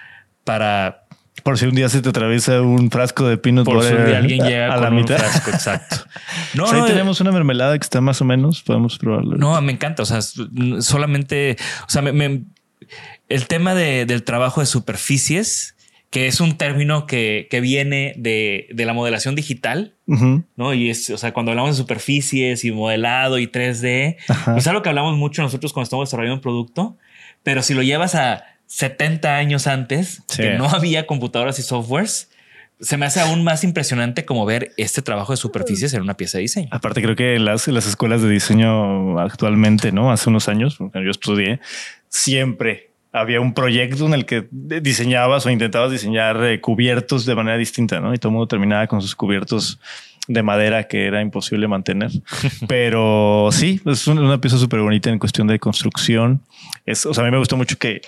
para 0.44 1.01
Por 1.42 1.58
si 1.58 1.66
un 1.66 1.74
día 1.74 1.88
se 1.88 2.00
te 2.02 2.08
atraviesa 2.10 2.60
un 2.62 2.90
frasco 2.90 3.26
de 3.26 3.36
peanut 3.36 3.64
por 3.64 3.82
si 3.82 3.88
butter 3.90 4.00
un 4.00 4.06
día 4.06 4.18
alguien 4.18 4.44
llega 4.44 4.66
a 4.66 4.74
con 4.74 4.82
la 4.84 4.88
un 4.90 4.96
mitad. 4.96 5.16
frasco. 5.18 5.50
Exacto. 5.50 5.96
No, 6.54 6.64
Pues 6.64 6.74
ahí 6.74 6.80
no, 6.80 6.86
tenemos 6.86 7.20
una 7.20 7.32
mermelada 7.32 7.78
que 7.78 7.82
está 7.82 8.00
más 8.02 8.20
o 8.20 8.24
menos. 8.26 8.62
Podemos 8.62 8.98
probarlo. 8.98 9.36
No, 9.38 9.60
me 9.62 9.72
encanta. 9.72 10.02
O 10.02 10.06
sea, 10.06 10.20
solamente, 10.80 11.56
o 11.86 11.90
sea, 11.90 12.02
me- 12.02 12.12
me- 12.12 12.42
el 13.28 13.46
tema 13.46 13.74
de- 13.74 14.04
del 14.06 14.22
trabajo 14.22 14.60
de 14.60 14.66
superficies, 14.66 15.76
que 16.10 16.26
es 16.26 16.40
un 16.40 16.58
término 16.58 17.06
que, 17.06 17.48
que 17.50 17.60
viene 17.62 18.12
de, 18.18 18.68
de 18.72 18.84
la 18.84 18.92
modelación 18.92 19.34
digital. 19.34 19.94
¿no? 20.56 20.74
Y 20.74 20.90
es, 20.90 21.08
o 21.08 21.16
sea, 21.16 21.32
cuando 21.32 21.52
hablamos 21.52 21.70
de 21.74 21.80
superficies 21.82 22.64
y 22.66 22.70
modelado 22.72 23.38
y 23.38 23.46
3D, 23.46 24.16
Ajá. 24.28 24.52
pues 24.52 24.64
es 24.64 24.68
algo 24.68 24.82
que 24.82 24.90
hablamos 24.90 25.16
mucho 25.16 25.40
nosotros 25.40 25.72
cuando 25.72 25.84
estamos 25.84 26.08
desarrollando 26.08 26.34
un 26.36 26.42
producto, 26.42 26.98
pero 27.42 27.62
si 27.62 27.72
lo 27.72 27.82
llevas 27.82 28.14
a 28.14 28.44
70 28.74 29.36
años 29.36 29.66
antes, 29.66 30.22
Sí. 30.28 30.42
que 30.42 30.54
no 30.54 30.66
había 30.66 31.06
computadoras 31.06 31.58
y 31.58 31.62
softwares, 31.62 32.30
se 32.80 32.96
me 32.96 33.04
hace 33.06 33.20
aún 33.20 33.44
más 33.44 33.64
impresionante 33.64 34.24
como 34.24 34.46
ver 34.46 34.72
este 34.78 35.02
trabajo 35.02 35.32
de 35.34 35.36
superficies 35.36 35.92
en 35.94 36.00
una 36.00 36.14
pieza 36.14 36.38
de 36.38 36.42
diseño. 36.42 36.68
Aparte, 36.72 37.02
creo 37.02 37.14
que 37.14 37.38
las, 37.38 37.68
las 37.68 37.86
escuelas 37.86 38.22
de 38.22 38.30
diseño 38.30 39.18
actualmente, 39.20 39.92
no 39.92 40.10
hace 40.10 40.30
unos 40.30 40.48
años, 40.48 40.78
cuando 40.78 41.02
yo 41.02 41.10
estudié, 41.10 41.60
siempre 42.08 42.90
había 43.12 43.40
un 43.42 43.52
proyecto 43.52 44.06
en 44.06 44.14
el 44.14 44.24
que 44.24 44.48
diseñabas 44.50 45.44
o 45.44 45.50
intentabas 45.50 45.92
diseñar 45.92 46.42
eh, 46.44 46.60
cubiertos 46.62 47.26
de 47.26 47.34
manera 47.34 47.58
distinta, 47.58 48.00
no? 48.00 48.14
Y 48.14 48.16
todo 48.18 48.30
el 48.30 48.32
mundo 48.32 48.48
terminaba 48.48 48.86
con 48.86 49.02
sus 49.02 49.14
cubiertos 49.14 49.78
de 50.28 50.42
madera 50.42 50.88
que 50.88 51.06
era 51.06 51.20
imposible 51.20 51.68
mantener. 51.68 52.10
Pero 52.68 53.50
sí, 53.52 53.80
es 53.84 54.06
una, 54.06 54.22
una 54.22 54.40
pieza 54.40 54.56
súper 54.56 54.80
bonita 54.80 55.10
en 55.10 55.18
cuestión 55.18 55.46
de 55.46 55.58
construcción. 55.58 56.40
Es, 56.86 57.04
o 57.04 57.12
sea, 57.12 57.22
a 57.22 57.26
mí 57.26 57.30
me 57.30 57.38
gustó 57.38 57.56
mucho 57.58 57.76
que 57.78 58.00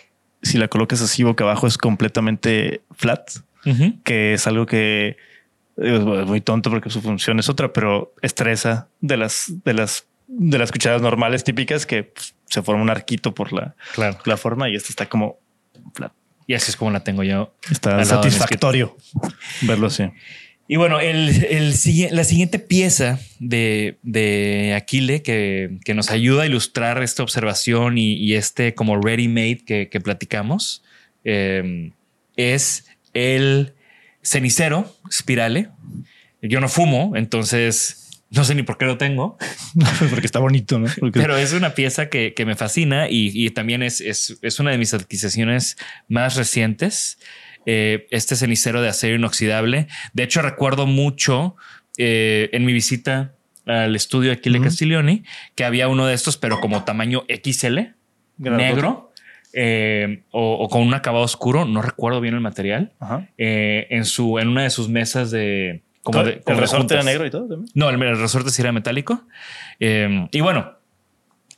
si 0.44 0.58
la 0.58 0.68
colocas 0.68 1.00
así 1.02 1.22
boca 1.24 1.42
abajo 1.44 1.66
es 1.66 1.76
completamente 1.78 2.82
flat 2.92 3.30
que 4.04 4.34
es 4.34 4.46
algo 4.46 4.66
que 4.66 5.16
es 5.76 6.00
muy 6.00 6.40
tonto 6.40 6.70
porque 6.70 6.90
su 6.90 7.00
función 7.00 7.38
es 7.38 7.48
otra, 7.48 7.72
pero 7.72 8.12
estresa 8.22 8.88
de 9.00 9.16
las 9.16 9.52
de 9.64 9.74
las 9.74 10.06
de 10.28 10.58
las 10.58 10.70
cucharas 10.70 11.02
normales 11.02 11.44
típicas 11.44 11.86
que 11.86 12.04
pues, 12.04 12.34
se 12.46 12.62
forma 12.62 12.82
un 12.82 12.90
arquito 12.90 13.34
por 13.34 13.52
la, 13.52 13.74
Claro. 13.94 14.18
la 14.24 14.36
forma 14.36 14.68
y 14.68 14.74
esta 14.76 14.90
está 14.90 15.08
como 15.08 15.38
flat. 15.94 16.12
Y 16.46 16.54
así 16.54 16.70
es 16.70 16.76
como 16.76 16.90
la 16.90 17.00
tengo 17.00 17.22
yo. 17.22 17.54
Está 17.70 18.04
satisfactorio 18.04 18.96
verlo 19.62 19.86
así. 19.86 20.10
Y 20.66 20.76
bueno, 20.76 20.98
el, 21.00 21.44
el 21.44 21.74
sigui- 21.74 22.10
la 22.10 22.24
siguiente 22.24 22.58
pieza 22.58 23.18
de, 23.38 23.98
de 24.02 24.72
Aquile 24.74 25.20
que, 25.22 25.78
que 25.84 25.92
nos 25.94 26.10
ayuda 26.10 26.44
a 26.44 26.46
ilustrar 26.46 27.02
esta 27.02 27.22
observación 27.22 27.98
y, 27.98 28.14
y 28.14 28.34
este 28.34 28.74
como 28.74 28.98
ready 29.00 29.28
made 29.28 29.58
que, 29.66 29.88
que 29.90 30.00
platicamos 30.00 30.82
eh, 31.24 31.92
es 32.36 32.86
el 33.12 33.74
cenicero 34.22 34.94
Spirale. 35.12 35.68
Yo 36.40 36.60
no 36.60 36.68
fumo, 36.68 37.12
entonces 37.14 38.00
no 38.30 38.42
sé 38.44 38.54
ni 38.54 38.62
por 38.64 38.78
qué 38.78 38.86
lo 38.86 38.98
tengo, 38.98 39.38
porque 40.10 40.26
está 40.26 40.38
bonito, 40.40 40.78
¿no? 40.78 40.88
Porque 40.98 41.20
pero 41.20 41.36
es 41.36 41.52
una 41.52 41.74
pieza 41.74 42.08
que, 42.08 42.34
que 42.34 42.44
me 42.44 42.56
fascina 42.56 43.08
y, 43.08 43.30
y 43.32 43.50
también 43.50 43.82
es, 43.82 44.00
es, 44.00 44.38
es 44.42 44.58
una 44.58 44.70
de 44.72 44.78
mis 44.78 44.92
adquisiciones 44.94 45.76
más 46.08 46.36
recientes. 46.36 47.18
Eh, 47.66 48.06
este 48.10 48.36
cenicero 48.36 48.82
de 48.82 48.88
acero 48.88 49.14
inoxidable. 49.16 49.88
De 50.12 50.22
hecho, 50.22 50.42
recuerdo 50.42 50.86
mucho 50.86 51.56
eh, 51.98 52.50
en 52.52 52.64
mi 52.64 52.72
visita 52.72 53.32
al 53.66 53.96
estudio 53.96 54.30
de 54.30 54.36
Aquile 54.36 54.60
Castiglioni 54.60 55.24
que 55.54 55.64
había 55.64 55.88
uno 55.88 56.06
de 56.06 56.14
estos, 56.14 56.36
pero 56.36 56.60
como 56.60 56.84
tamaño 56.84 57.24
XL, 57.28 57.78
negro. 58.38 59.12
eh, 59.54 60.22
o, 60.30 60.54
o 60.54 60.68
con 60.68 60.82
un 60.82 60.92
acabado 60.94 61.24
oscuro, 61.24 61.64
no 61.64 61.80
recuerdo 61.80 62.20
bien 62.20 62.34
el 62.34 62.40
material, 62.40 62.92
Ajá. 63.00 63.26
en 63.38 64.04
su 64.04 64.38
en 64.38 64.48
una 64.48 64.64
de 64.64 64.70
sus 64.70 64.88
mesas 64.88 65.30
de 65.30 65.82
como 66.02 66.22
de, 66.22 66.40
como 66.40 66.56
el 66.56 66.56
de 66.56 66.60
resorte 66.60 66.94
era 66.94 67.02
negro 67.02 67.24
y 67.26 67.30
todo 67.30 67.48
también. 67.48 67.70
No, 67.74 67.88
el, 67.88 68.02
el 68.02 68.18
resorte 68.20 68.50
sí 68.50 68.60
era 68.60 68.72
metálico. 68.72 69.24
Y 69.78 70.40
bueno, 70.40 70.74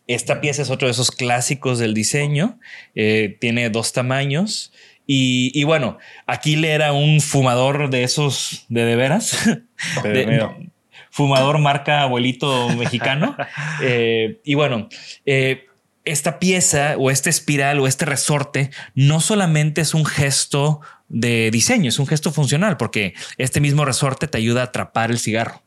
esta 0.06 0.40
pieza 0.40 0.62
es 0.62 0.70
otro 0.70 0.88
de 0.88 0.92
esos 0.92 1.10
clásicos 1.10 1.78
del 1.78 1.94
diseño. 1.94 2.58
Eh, 2.94 3.36
tiene 3.40 3.70
dos 3.70 3.92
tamaños. 3.92 4.72
Y, 5.06 5.52
y 5.54 5.64
bueno, 5.64 5.98
aquí 6.26 6.56
le 6.56 6.70
era 6.70 6.92
un 6.92 7.20
fumador 7.20 7.90
de 7.90 8.02
esos 8.02 8.66
de 8.68 8.84
de 8.84 8.96
veras. 8.96 9.38
De- 10.02 10.70
fumador 11.10 11.58
marca 11.58 12.02
abuelito 12.02 12.68
mexicano. 12.70 13.36
Eh, 13.82 14.40
y 14.44 14.54
bueno, 14.54 14.88
eh, 15.26 15.66
esta 16.04 16.38
pieza 16.38 16.94
o 16.98 17.10
este 17.10 17.28
espiral 17.28 17.78
o 17.80 17.86
este 17.86 18.06
resorte 18.06 18.70
no 18.94 19.20
solamente 19.20 19.82
es 19.82 19.92
un 19.92 20.06
gesto 20.06 20.80
de 21.08 21.50
diseño, 21.50 21.90
es 21.90 21.98
un 21.98 22.06
gesto 22.06 22.32
funcional, 22.32 22.76
porque 22.78 23.12
este 23.36 23.60
mismo 23.60 23.84
resorte 23.84 24.28
te 24.28 24.38
ayuda 24.38 24.62
a 24.62 24.64
atrapar 24.64 25.10
el 25.10 25.18
cigarro 25.18 25.62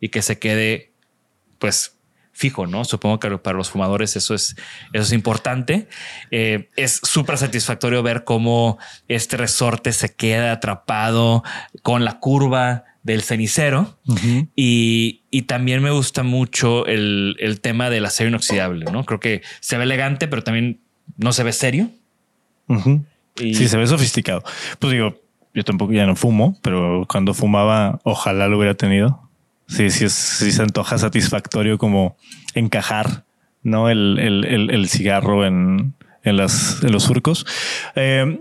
y 0.00 0.08
que 0.08 0.22
se 0.22 0.38
quede, 0.38 0.92
pues, 1.58 1.96
fijo, 2.32 2.66
¿no? 2.66 2.84
Supongo 2.84 3.20
que 3.20 3.38
para 3.38 3.56
los 3.56 3.70
fumadores 3.70 4.16
eso 4.16 4.34
es, 4.34 4.56
eso 4.92 5.02
es 5.04 5.12
importante. 5.12 5.88
Eh, 6.30 6.70
es 6.76 7.00
súper 7.02 7.38
satisfactorio 7.38 8.02
ver 8.02 8.24
cómo 8.24 8.78
este 9.08 9.36
resorte 9.36 9.92
se 9.92 10.14
queda 10.14 10.52
atrapado 10.52 11.42
con 11.82 12.04
la 12.04 12.18
curva 12.18 12.84
del 13.02 13.22
cenicero. 13.22 13.98
Y, 14.56 15.22
y 15.30 15.42
también 15.42 15.82
me 15.82 15.90
gusta 15.90 16.22
mucho 16.22 16.86
el, 16.86 17.36
el 17.38 17.60
tema 17.60 17.90
del 17.90 18.04
acero 18.06 18.28
inoxidable, 18.28 18.86
¿no? 18.90 19.04
Creo 19.04 19.20
que 19.20 19.42
se 19.60 19.76
ve 19.76 19.84
elegante, 19.84 20.28
pero 20.28 20.42
también 20.42 20.80
no 21.16 21.32
se 21.32 21.42
ve 21.42 21.52
serio. 21.52 21.90
Y 23.36 23.54
Sí, 23.54 23.68
se 23.68 23.76
ve 23.76 23.86
sofisticado. 23.86 24.42
Pues 24.78 24.92
digo, 24.92 25.20
yo 25.54 25.64
tampoco 25.64 25.92
ya 25.92 26.06
no 26.06 26.16
fumo, 26.16 26.58
pero 26.62 27.06
cuando 27.08 27.34
fumaba, 27.34 28.00
ojalá 28.04 28.48
lo 28.48 28.56
hubiera 28.56 28.74
tenido. 28.74 29.21
Sí, 29.76 29.90
sí, 29.90 30.08
se 30.52 30.62
antoja 30.62 30.98
satisfactorio 30.98 31.78
como 31.78 32.16
encajar, 32.54 33.24
¿no? 33.62 33.88
El, 33.88 34.18
el, 34.18 34.44
el, 34.44 34.70
el 34.70 34.88
cigarro 34.88 35.46
en, 35.46 35.94
en, 36.24 36.36
las, 36.36 36.82
en 36.82 36.92
los 36.92 37.04
surcos. 37.04 37.46
Eh, 37.94 38.38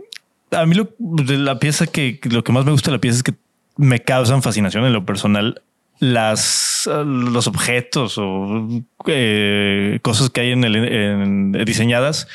a 0.52 0.66
mí 0.66 0.76
lo, 0.76 0.90
de 1.00 1.38
la 1.38 1.60
pieza 1.60 1.88
que 1.88 2.20
lo 2.30 2.44
que 2.44 2.52
más 2.52 2.66
me 2.66 2.72
gusta 2.72 2.92
de 2.92 2.98
la 2.98 3.02
pieza 3.02 3.18
es 3.18 3.24
que 3.24 3.34
me 3.78 4.00
causan 4.02 4.42
fascinación 4.44 4.86
en 4.86 4.94
lo 4.94 5.06
personal 5.06 5.62
las 6.00 6.90
los 7.06 7.48
objetos 7.48 8.18
o 8.18 8.68
eh, 9.08 10.00
cosas 10.02 10.30
que 10.32 10.42
hay 10.42 10.52
en 10.52 10.64
el 10.64 10.76
en- 10.76 11.52
diseñadas 11.64 12.28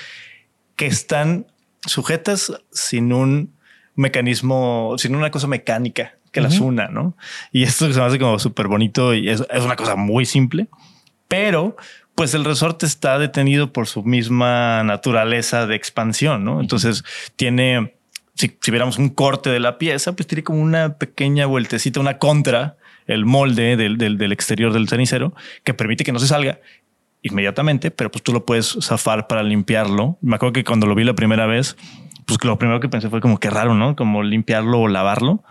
que 0.76 0.86
están 0.86 1.46
sujetas 1.84 2.52
sin 2.72 3.12
un 3.12 3.52
mecanismo, 3.96 4.94
sin 4.98 5.16
una 5.16 5.30
cosa 5.30 5.46
mecánica 5.48 6.14
que 6.36 6.42
las 6.42 6.60
una, 6.60 6.88
¿no? 6.88 7.16
Y 7.50 7.62
esto 7.62 7.90
se 7.90 7.98
me 7.98 8.04
hace 8.04 8.18
como 8.18 8.38
súper 8.38 8.68
bonito 8.68 9.14
y 9.14 9.30
es, 9.30 9.42
es 9.50 9.64
una 9.64 9.74
cosa 9.74 9.96
muy 9.96 10.26
simple, 10.26 10.68
pero 11.28 11.76
pues 12.14 12.34
el 12.34 12.44
resorte 12.44 12.84
está 12.84 13.18
detenido 13.18 13.72
por 13.72 13.86
su 13.86 14.02
misma 14.02 14.82
naturaleza 14.84 15.66
de 15.66 15.76
expansión, 15.76 16.44
¿no? 16.44 16.60
Entonces 16.60 17.04
tiene, 17.36 17.94
si, 18.34 18.54
si 18.60 18.70
viéramos 18.70 18.98
un 18.98 19.08
corte 19.08 19.48
de 19.48 19.60
la 19.60 19.78
pieza, 19.78 20.14
pues 20.14 20.26
tiene 20.26 20.44
como 20.44 20.60
una 20.60 20.98
pequeña 20.98 21.46
vueltecita, 21.46 22.00
una 22.00 22.18
contra 22.18 22.76
el 23.06 23.24
molde 23.24 23.76
del, 23.76 23.96
del, 23.96 24.18
del 24.18 24.32
exterior 24.32 24.74
del 24.74 24.88
cenicero 24.88 25.34
que 25.64 25.72
permite 25.72 26.04
que 26.04 26.12
no 26.12 26.18
se 26.18 26.26
salga 26.26 26.60
inmediatamente, 27.22 27.90
pero 27.90 28.10
pues 28.10 28.22
tú 28.22 28.34
lo 28.34 28.44
puedes 28.44 28.76
zafar 28.82 29.26
para 29.26 29.42
limpiarlo. 29.42 30.18
Me 30.20 30.36
acuerdo 30.36 30.52
que 30.52 30.64
cuando 30.64 30.86
lo 30.86 30.94
vi 30.94 31.04
la 31.04 31.14
primera 31.14 31.46
vez, 31.46 31.76
pues 32.26 32.42
lo 32.44 32.58
primero 32.58 32.80
que 32.80 32.88
pensé 32.88 33.08
fue 33.08 33.20
como 33.20 33.38
que 33.38 33.48
raro, 33.48 33.74
¿no? 33.74 33.96
Como 33.96 34.22
limpiarlo 34.22 34.80
o 34.80 34.88
lavarlo, 34.88 35.44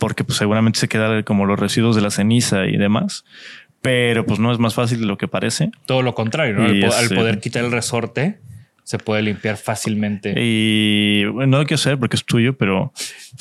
porque 0.00 0.24
pues 0.24 0.38
seguramente 0.38 0.80
se 0.80 0.88
quedan 0.88 1.22
como 1.22 1.44
los 1.46 1.60
residuos 1.60 1.94
de 1.94 2.02
la 2.02 2.10
ceniza 2.10 2.64
y 2.66 2.76
demás. 2.76 3.24
Pero 3.82 4.26
pues 4.26 4.38
no 4.40 4.50
es 4.52 4.58
más 4.58 4.74
fácil 4.74 5.00
de 5.00 5.06
lo 5.06 5.16
que 5.16 5.28
parece. 5.28 5.70
todo 5.86 6.02
lo 6.02 6.14
contrario, 6.14 6.54
¿no? 6.54 6.64
Al, 6.64 6.76
Y 6.76 6.80
po- 6.82 6.88
es, 6.88 6.94
al 6.96 7.12
eh, 7.12 7.14
poder 7.14 7.40
quitar 7.40 7.64
el 7.64 7.70
resorte, 7.72 8.38
se 8.84 8.98
puede 8.98 9.22
limpiar 9.22 9.56
fácilmente. 9.56 10.34
Y 10.36 11.24
bueno, 11.26 11.52
no 11.52 11.58
lo 11.58 11.64
quiero 11.64 11.80
hacer 11.80 11.96
porque 11.98 12.16
es 12.16 12.24
tuyo, 12.24 12.58
pero 12.58 12.92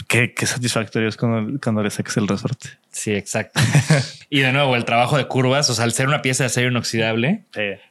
qué, 0.08 0.34
qué 0.34 0.46
satisfactorio 0.46 1.10
es 1.10 1.18
cuando, 1.18 1.60
cuando 1.62 1.84
le 1.84 1.90
sacas 1.90 2.16
el 2.18 2.28
resorte. 2.28 2.70
Sí, 2.92 3.12
exacto. 3.12 3.60
y 4.30 4.40
de 4.40 4.54
nuevo, 4.54 4.76
el 4.78 4.86
trabajo 4.86 5.18
de 5.18 5.26
curvas, 5.28 5.70
o 5.70 5.74
sea, 5.74 5.84
al 5.86 5.92
ser 5.92 6.08
una 6.08 6.22
pieza 6.22 6.44
de 6.44 6.48
acero 6.48 6.70
inoxidable, 6.70 7.44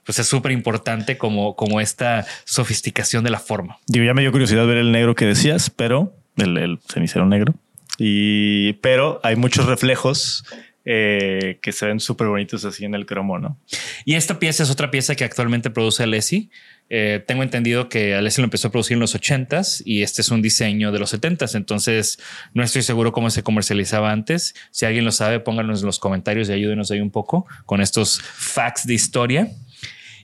pues 0.04 0.18
es 0.18 0.26
súper 0.26 0.52
importante 0.52 1.18
como, 1.18 1.54
como 1.56 1.80
esta 1.82 2.24
sofisticación 2.44 3.24
de 3.24 3.30
la 3.30 3.40
forma. 3.40 3.78
Digo, 3.86 4.04
ya 4.06 4.14
me 4.14 4.22
dio 4.22 4.32
curiosidad 4.32 4.66
ver 4.66 4.78
el 4.78 4.90
negro 4.92 5.14
que 5.14 5.26
decías, 5.26 5.68
pero 5.68 6.14
el, 6.36 6.56
el 6.56 6.78
cenicero 6.88 7.26
negro. 7.26 7.54
Y 7.98 8.74
pero 8.74 9.20
hay 9.24 9.36
muchos 9.36 9.66
reflejos 9.66 10.44
eh, 10.90 11.58
que 11.60 11.72
se 11.72 11.84
ven 11.84 12.00
súper 12.00 12.28
bonitos 12.28 12.64
así 12.64 12.86
en 12.86 12.94
el 12.94 13.04
cromo, 13.04 13.38
¿no? 13.38 13.58
Y 14.06 14.14
esta 14.14 14.38
pieza 14.38 14.62
es 14.62 14.70
otra 14.70 14.90
pieza 14.90 15.16
que 15.16 15.24
actualmente 15.24 15.68
produce 15.68 16.04
Alessi. 16.04 16.50
Eh, 16.88 17.22
tengo 17.26 17.42
entendido 17.42 17.90
que 17.90 18.14
Alessi 18.14 18.40
lo 18.40 18.46
empezó 18.46 18.68
a 18.68 18.70
producir 18.70 18.94
en 18.94 19.00
los 19.00 19.14
80s 19.14 19.82
y 19.84 20.02
este 20.02 20.22
es 20.22 20.30
un 20.30 20.40
diseño 20.40 20.90
de 20.90 20.98
los 20.98 21.12
70s. 21.12 21.56
Entonces 21.56 22.18
no 22.54 22.62
estoy 22.62 22.80
seguro 22.80 23.12
cómo 23.12 23.28
se 23.28 23.42
comercializaba 23.42 24.12
antes. 24.12 24.54
Si 24.70 24.86
alguien 24.86 25.04
lo 25.04 25.12
sabe, 25.12 25.40
pónganos 25.40 25.80
en 25.80 25.86
los 25.86 25.98
comentarios 25.98 26.48
y 26.48 26.52
ayúdenos 26.52 26.90
ahí 26.90 27.00
un 27.00 27.10
poco 27.10 27.46
con 27.66 27.82
estos 27.82 28.22
facts 28.22 28.86
de 28.86 28.94
historia. 28.94 29.48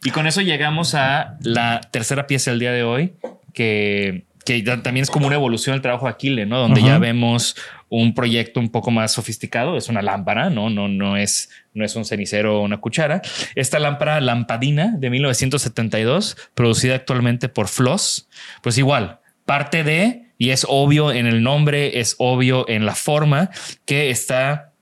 Y 0.02 0.12
con 0.12 0.26
eso 0.26 0.40
llegamos 0.40 0.94
a 0.94 1.36
la 1.42 1.82
tercera 1.90 2.26
pieza 2.26 2.52
del 2.52 2.60
día 2.60 2.72
de 2.72 2.84
hoy, 2.84 3.14
que, 3.52 4.24
que 4.44 4.62
también 4.62 5.02
es 5.02 5.10
como 5.10 5.26
una 5.26 5.36
evolución 5.36 5.74
del 5.74 5.82
trabajo 5.82 6.06
de 6.06 6.12
Aquile, 6.12 6.46
¿no? 6.46 6.58
Donde 6.58 6.82
ya 6.82 6.98
vemos 6.98 7.56
un 7.88 8.14
proyecto 8.14 8.60
un 8.60 8.68
poco 8.68 8.90
más 8.90 9.12
sofisticado. 9.12 9.76
Es 9.76 9.88
una 9.88 10.02
lámpara, 10.02 10.50
no, 10.50 10.68
no, 10.68 10.88
no 10.88 11.16
es, 11.16 11.50
no 11.72 11.84
es 11.84 11.96
un 11.96 12.04
cenicero 12.04 12.58
o 12.60 12.62
una 12.62 12.78
cuchara. 12.78 13.22
Esta 13.54 13.78
lámpara 13.78 14.20
lampadina 14.20 14.94
de 14.98 15.10
1972, 15.10 16.36
producida 16.54 16.94
actualmente 16.94 17.48
por 17.48 17.68
Floss, 17.68 18.28
pues 18.62 18.76
igual 18.76 19.20
parte 19.44 19.84
de, 19.84 20.26
y 20.38 20.50
es 20.50 20.66
obvio 20.68 21.12
en 21.12 21.26
el 21.26 21.42
nombre, 21.42 22.00
es 22.00 22.16
obvio 22.18 22.68
en 22.68 22.86
la 22.86 22.94
forma 22.94 23.50
que 23.84 24.10
está 24.10 24.72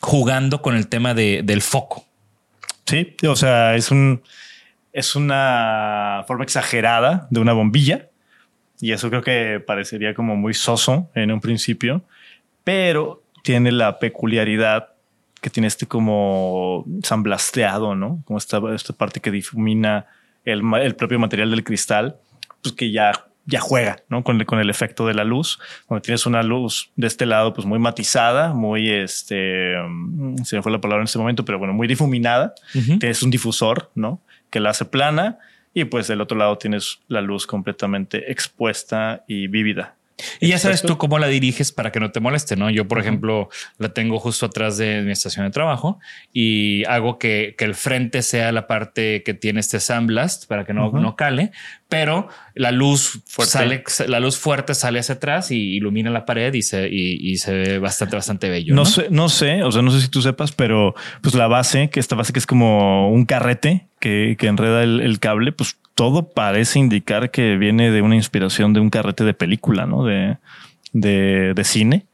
jugando 0.00 0.62
con 0.62 0.76
el 0.76 0.88
tema 0.88 1.14
de, 1.14 1.42
del 1.44 1.62
foco. 1.62 2.06
Sí, 2.86 3.16
o 3.26 3.36
sea, 3.36 3.76
es 3.76 3.90
un, 3.90 4.22
es 4.92 5.14
una 5.14 6.24
forma 6.26 6.44
exagerada 6.44 7.28
de 7.30 7.40
una 7.40 7.52
bombilla 7.52 8.09
y 8.80 8.92
eso 8.92 9.10
creo 9.10 9.22
que 9.22 9.60
parecería 9.60 10.14
como 10.14 10.36
muy 10.36 10.54
soso 10.54 11.10
en 11.14 11.30
un 11.30 11.40
principio, 11.40 12.02
pero 12.64 13.22
tiene 13.42 13.72
la 13.72 13.98
peculiaridad 13.98 14.90
que 15.40 15.50
tiene 15.50 15.68
este 15.68 15.86
como 15.86 16.84
samblasteado, 17.02 17.94
¿no? 17.94 18.22
Como 18.24 18.38
esta, 18.38 18.60
esta 18.74 18.92
parte 18.92 19.20
que 19.20 19.30
difumina 19.30 20.06
el, 20.44 20.62
el, 20.80 20.94
propio 20.96 21.18
material 21.18 21.50
del 21.50 21.64
cristal, 21.64 22.16
pues 22.62 22.74
que 22.74 22.90
ya, 22.90 23.12
ya 23.46 23.60
juega, 23.60 24.02
¿no? 24.08 24.22
Con, 24.22 24.42
con 24.44 24.58
el 24.60 24.68
efecto 24.68 25.06
de 25.06 25.14
la 25.14 25.24
luz. 25.24 25.58
Cuando 25.86 26.02
tienes 26.02 26.26
una 26.26 26.42
luz 26.42 26.90
de 26.96 27.06
este 27.06 27.24
lado, 27.24 27.54
pues 27.54 27.66
muy 27.66 27.78
matizada, 27.78 28.52
muy, 28.52 28.90
este, 28.90 29.74
se 30.44 30.56
me 30.56 30.62
fue 30.62 30.72
la 30.72 30.80
palabra 30.80 31.02
en 31.02 31.06
este 31.06 31.18
momento, 31.18 31.44
pero 31.44 31.58
bueno, 31.58 31.72
muy 31.72 31.88
difuminada. 31.88 32.54
Tienes 32.72 33.22
un 33.22 33.30
difusor, 33.30 33.90
¿no? 33.94 34.20
Que 34.50 34.60
la 34.60 34.70
hace 34.70 34.84
plana 34.84 35.38
y 35.74 35.84
pues 35.84 36.08
del 36.08 36.20
otro 36.20 36.36
lado 36.36 36.58
tienes 36.58 37.00
la 37.08 37.20
luz 37.20 37.46
completamente 37.46 38.30
expuesta 38.30 39.24
y 39.26 39.46
vívida. 39.46 39.96
Y 40.40 40.48
ya 40.48 40.58
sabes 40.58 40.82
tú 40.82 40.98
cómo 40.98 41.18
la 41.18 41.28
diriges 41.28 41.72
para 41.72 41.92
que 41.92 42.00
no 42.00 42.10
te 42.10 42.20
moleste, 42.20 42.56
¿no? 42.56 42.70
Yo, 42.70 42.86
por 42.86 42.98
ejemplo, 42.98 43.48
la 43.78 43.90
tengo 43.90 44.18
justo 44.18 44.46
atrás 44.46 44.76
de 44.76 45.02
mi 45.02 45.12
estación 45.12 45.46
de 45.46 45.50
trabajo 45.50 45.98
y 46.32 46.84
hago 46.84 47.18
que, 47.18 47.54
que 47.56 47.64
el 47.64 47.74
frente 47.74 48.22
sea 48.22 48.52
la 48.52 48.66
parte 48.66 49.22
que 49.22 49.34
tiene 49.34 49.60
este 49.60 49.80
sandblast 49.80 50.46
para 50.46 50.64
que 50.64 50.74
no, 50.74 50.90
no 50.92 51.16
cale, 51.16 51.52
pero 51.88 52.28
la 52.54 52.70
luz 52.70 53.22
fuerte. 53.26 53.52
sale, 53.52 53.84
la 54.08 54.20
luz 54.20 54.38
fuerte 54.38 54.74
sale 54.74 54.98
hacia 54.98 55.16
atrás 55.16 55.50
y 55.50 55.76
ilumina 55.76 56.10
la 56.10 56.24
pared 56.24 56.52
y 56.54 56.62
se, 56.62 56.88
y, 56.88 57.30
y 57.30 57.36
se 57.36 57.52
ve 57.52 57.78
bastante, 57.78 58.16
bastante 58.16 58.48
bello. 58.48 58.74
No, 58.74 58.82
¿no? 58.82 58.86
sé, 58.86 59.06
no 59.10 59.28
sé, 59.28 59.62
o 59.62 59.72
sea, 59.72 59.82
no 59.82 59.90
sé 59.90 60.00
si 60.00 60.08
tú 60.08 60.22
sepas, 60.22 60.52
pero 60.52 60.94
pues 61.22 61.34
la 61.34 61.46
base, 61.46 61.90
que 61.90 62.00
esta 62.00 62.16
base 62.16 62.32
que 62.32 62.38
es 62.38 62.46
como 62.46 63.10
un 63.10 63.24
carrete 63.24 63.89
que, 64.00 64.36
que 64.38 64.46
enreda 64.48 64.82
el, 64.82 65.00
el 65.00 65.18
cable, 65.20 65.52
pues 65.52 65.76
todo 65.94 66.30
parece 66.30 66.78
indicar 66.78 67.30
que 67.30 67.56
viene 67.56 67.90
de 67.90 68.02
una 68.02 68.16
inspiración 68.16 68.72
de 68.72 68.80
un 68.80 68.90
carrete 68.90 69.24
de 69.24 69.34
película, 69.34 69.86
¿no? 69.86 70.04
De, 70.04 70.38
de, 70.92 71.52
de 71.54 71.64
cine. 71.64 72.06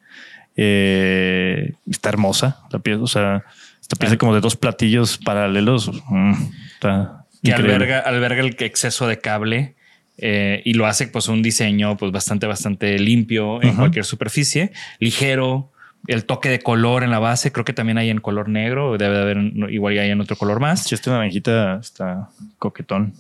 Eh, 0.57 1.75
está 1.91 2.09
hermosa 2.09 2.63
la 2.71 2.79
pieza, 2.79 3.03
o 3.03 3.07
sea, 3.07 3.45
esta 3.81 3.97
pieza 3.97 4.17
como 4.17 4.35
de 4.35 4.41
dos 4.41 4.57
platillos 4.57 5.19
paralelos. 5.19 5.91
Mm, 6.09 6.33
está 6.75 7.27
que 7.45 7.53
alberga, 7.53 8.01
alberga 8.01 8.41
el 8.41 8.57
exceso 8.59 9.07
de 9.07 9.21
cable 9.21 9.77
eh, 10.19 10.63
y 10.65 10.73
lo 10.75 10.87
hace 10.87 11.07
pues 11.07 11.29
un 11.29 11.43
diseño 11.43 11.97
pues 11.97 12.11
bastante, 12.11 12.47
bastante 12.47 12.99
limpio 12.99 13.63
en 13.63 13.69
uh 13.69 13.73
-huh. 13.73 13.77
cualquier 13.77 14.05
superficie, 14.05 14.73
ligero, 14.99 15.71
el 16.07 16.25
toque 16.25 16.49
de 16.49 16.61
color 16.61 17.03
en 17.03 17.11
la 17.11 17.19
base, 17.19 17.53
creo 17.53 17.65
que 17.65 17.73
también 17.73 17.99
hay 17.99 18.11
en 18.11 18.21
color 18.21 18.49
negro, 18.49 18.97
debe 18.97 19.17
de 19.17 19.23
haber 19.23 19.39
igual 19.71 19.99
hay 19.99 20.11
en 20.11 20.21
otro 20.21 20.37
color 20.37 20.61
más. 20.61 20.91
Este 20.93 21.11
naranjita 21.11 21.79
está 21.81 22.31
coquetón. 22.59 23.15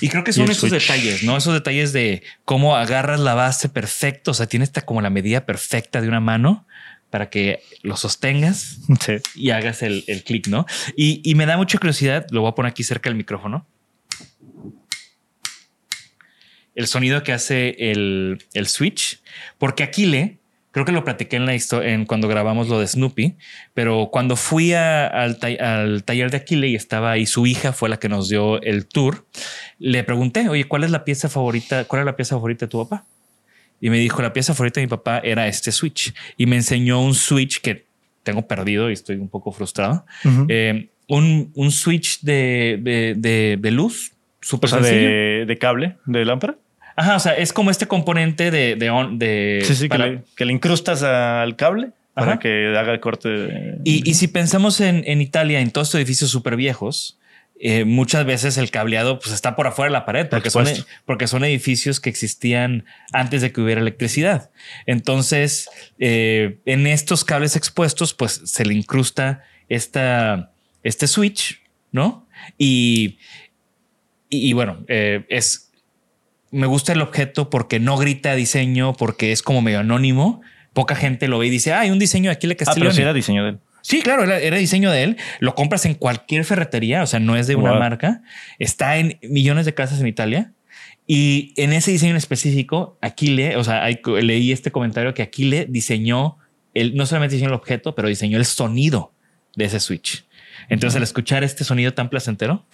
Y 0.00 0.08
creo 0.08 0.24
que 0.24 0.32
son 0.32 0.50
esos 0.50 0.70
switch. 0.70 0.82
detalles, 0.82 1.22
¿no? 1.22 1.36
Esos 1.36 1.54
detalles 1.54 1.92
de 1.92 2.22
cómo 2.44 2.76
agarras 2.76 3.20
la 3.20 3.34
base 3.34 3.68
perfecto. 3.68 4.30
O 4.30 4.34
sea, 4.34 4.46
tiene 4.46 4.64
esta 4.64 4.82
como 4.82 5.02
la 5.02 5.10
medida 5.10 5.44
perfecta 5.44 6.00
de 6.00 6.08
una 6.08 6.20
mano 6.20 6.66
para 7.10 7.30
que 7.30 7.62
lo 7.82 7.96
sostengas 7.96 8.78
sí. 9.00 9.16
y 9.34 9.50
hagas 9.50 9.82
el, 9.82 10.04
el 10.06 10.24
clic, 10.24 10.48
¿no? 10.48 10.66
Y, 10.96 11.20
y, 11.24 11.34
me 11.34 11.46
da 11.46 11.56
mucha 11.56 11.78
curiosidad, 11.78 12.26
lo 12.30 12.42
voy 12.42 12.50
a 12.50 12.54
poner 12.54 12.70
aquí 12.70 12.84
cerca 12.84 13.10
del 13.10 13.16
micrófono. 13.16 13.66
El 16.74 16.86
sonido 16.86 17.22
que 17.22 17.32
hace 17.32 17.74
el, 17.78 18.44
el 18.52 18.66
switch, 18.66 19.22
porque 19.56 19.82
aquí 19.82 20.04
le 20.04 20.38
creo 20.76 20.84
que 20.84 20.92
lo 20.92 21.04
platiqué 21.04 21.36
en 21.36 21.46
la 21.46 21.54
historia 21.54 21.94
en 21.94 22.04
cuando 22.04 22.28
grabamos 22.28 22.68
lo 22.68 22.78
de 22.78 22.86
Snoopy, 22.86 23.36
pero 23.72 24.10
cuando 24.12 24.36
fui 24.36 24.74
a, 24.74 25.06
al, 25.06 25.38
ta 25.38 25.46
al, 25.46 26.04
taller 26.04 26.30
de 26.30 26.36
Aquile 26.36 26.68
y 26.68 26.74
estaba 26.74 27.12
ahí 27.12 27.24
su 27.24 27.46
hija 27.46 27.72
fue 27.72 27.88
la 27.88 27.96
que 27.96 28.10
nos 28.10 28.28
dio 28.28 28.60
el 28.60 28.86
tour, 28.86 29.24
le 29.78 30.04
pregunté, 30.04 30.50
oye, 30.50 30.64
¿cuál 30.64 30.84
es 30.84 30.90
la 30.90 31.02
pieza 31.02 31.30
favorita? 31.30 31.86
¿Cuál 31.86 32.00
es 32.00 32.04
la 32.04 32.14
pieza 32.14 32.34
favorita 32.34 32.66
de 32.66 32.70
tu 32.70 32.86
papá? 32.86 33.06
Y 33.80 33.88
me 33.88 33.96
dijo, 33.96 34.20
la 34.20 34.34
pieza 34.34 34.52
favorita 34.52 34.80
de 34.80 34.86
mi 34.86 34.90
papá 34.90 35.18
era 35.20 35.48
este 35.48 35.72
switch. 35.72 36.12
Y 36.36 36.44
me 36.44 36.56
enseñó 36.56 37.00
un 37.02 37.14
switch 37.14 37.62
que 37.62 37.86
tengo 38.22 38.46
perdido 38.46 38.90
y 38.90 38.92
estoy 38.92 39.16
un 39.16 39.30
poco 39.30 39.52
frustrado. 39.52 40.04
Uh 40.26 40.28
-huh. 40.28 40.46
eh, 40.50 40.90
un, 41.08 41.52
un, 41.54 41.70
switch 41.70 42.20
de, 42.20 42.78
de, 42.82 43.14
de, 43.16 43.56
de 43.58 43.70
luz. 43.70 44.12
Súper 44.42 44.68
o 44.68 44.70
sea, 44.72 44.80
de, 44.82 45.46
de 45.46 45.56
cable, 45.58 45.96
de 46.04 46.22
lámpara. 46.26 46.58
Ajá, 46.96 47.16
o 47.16 47.20
sea, 47.20 47.32
es 47.34 47.52
como 47.52 47.70
este 47.70 47.86
componente 47.86 48.50
de... 48.50 48.74
de, 48.74 49.08
de 49.12 49.62
sí, 49.64 49.74
sí, 49.74 49.88
para... 49.88 50.04
que, 50.04 50.10
le, 50.10 50.22
que, 50.34 50.44
le, 50.46 50.52
incrustas 50.52 51.02
al 51.02 51.54
cable 51.56 51.90
para 52.14 52.38
que 52.38 52.74
haga 52.76 52.92
el 52.92 53.00
corte. 53.00 53.28
De... 53.28 53.78
Y, 53.84 54.08
y, 54.08 54.14
si 54.14 54.28
pensamos 54.28 54.80
en, 54.80 55.04
en, 55.06 55.20
Italia, 55.20 55.60
en 55.60 55.70
todos 55.70 55.88
estos 55.88 55.98
edificios 55.98 56.30
súper 56.30 56.56
viejos, 56.56 57.18
eh, 57.58 57.84
muchas 57.84 58.26
veces 58.26 58.58
el 58.58 58.70
cableado 58.70 59.18
pues, 59.18 59.34
está 59.34 59.56
por 59.56 59.66
afuera 59.66 59.88
de 59.88 59.92
la 59.92 60.04
pared 60.04 60.26
porque 60.28 60.50
son, 60.50 60.66
porque 61.06 61.26
son 61.26 61.42
edificios 61.42 62.00
que 62.00 62.10
existían 62.10 62.84
antes 63.12 63.40
de 63.40 63.50
que 63.50 63.62
hubiera 63.62 63.80
electricidad. 63.80 64.50
Entonces, 64.84 65.68
eh, 65.98 66.58
en 66.66 66.86
estos 66.86 67.24
cables 67.24 67.56
expuestos, 67.56 68.12
pues 68.12 68.42
se 68.44 68.64
le 68.66 68.74
incrusta 68.74 69.42
esta, 69.68 70.52
este 70.82 71.06
switch, 71.06 71.62
¿no? 71.92 72.26
Y, 72.58 73.18
y, 74.28 74.50
y 74.50 74.52
bueno, 74.52 74.84
eh, 74.88 75.24
es 75.30 75.65
me 76.56 76.66
gusta 76.66 76.92
el 76.92 77.02
objeto 77.02 77.50
porque 77.50 77.78
no 77.80 77.96
grita 77.96 78.34
diseño, 78.34 78.94
porque 78.94 79.32
es 79.32 79.42
como 79.42 79.62
medio 79.62 79.80
anónimo. 79.80 80.40
Poca 80.72 80.94
gente 80.94 81.28
lo 81.28 81.38
ve 81.38 81.46
y 81.46 81.50
dice, 81.50 81.72
ah, 81.72 81.80
hay 81.80 81.90
un 81.90 81.98
diseño 81.98 82.30
de 82.30 82.36
Aquile 82.36 82.56
Castiglione. 82.56 82.88
Ah, 82.88 82.90
pero 82.90 82.96
sí 82.96 83.02
era 83.02 83.12
diseño 83.12 83.44
de 83.44 83.50
él. 83.50 83.58
Sí, 83.82 84.02
claro, 84.02 84.24
era, 84.24 84.38
era, 84.38 84.56
diseño 84.56 84.90
de 84.90 85.04
él. 85.04 85.16
Lo 85.38 85.54
compras 85.54 85.86
en 85.86 85.94
cualquier 85.94 86.44
ferretería, 86.44 87.02
o 87.02 87.06
sea, 87.06 87.20
no 87.20 87.36
es 87.36 87.46
de 87.46 87.54
una 87.54 87.70
wow. 87.70 87.78
marca. 87.78 88.22
Está 88.58 88.96
en 88.96 89.18
millones 89.22 89.64
de 89.64 89.74
casas 89.74 90.00
en 90.00 90.08
Italia. 90.08 90.52
Y 91.06 91.52
en 91.56 91.72
ese 91.72 91.92
diseño 91.92 92.10
en 92.10 92.16
específico, 92.16 92.98
Aquile, 93.00 93.56
o 93.56 93.62
sea, 93.62 93.84
hay, 93.84 94.00
leí 94.22 94.50
este 94.50 94.72
comentario 94.72 95.14
que 95.14 95.22
Aquile 95.22 95.66
diseñó, 95.68 96.38
el, 96.74 96.96
no 96.96 97.06
solamente 97.06 97.36
diseñó 97.36 97.50
el 97.50 97.54
objeto, 97.54 97.94
pero 97.94 98.08
diseñó 98.08 98.38
el 98.38 98.44
sonido 98.44 99.12
de 99.54 99.66
ese 99.66 99.78
switch. 99.78 100.26
Entonces, 100.68 100.96
al 100.96 101.02
escuchar 101.04 101.44
este 101.44 101.62
sonido 101.62 101.94
tan 101.94 102.10
placentero, 102.10 102.66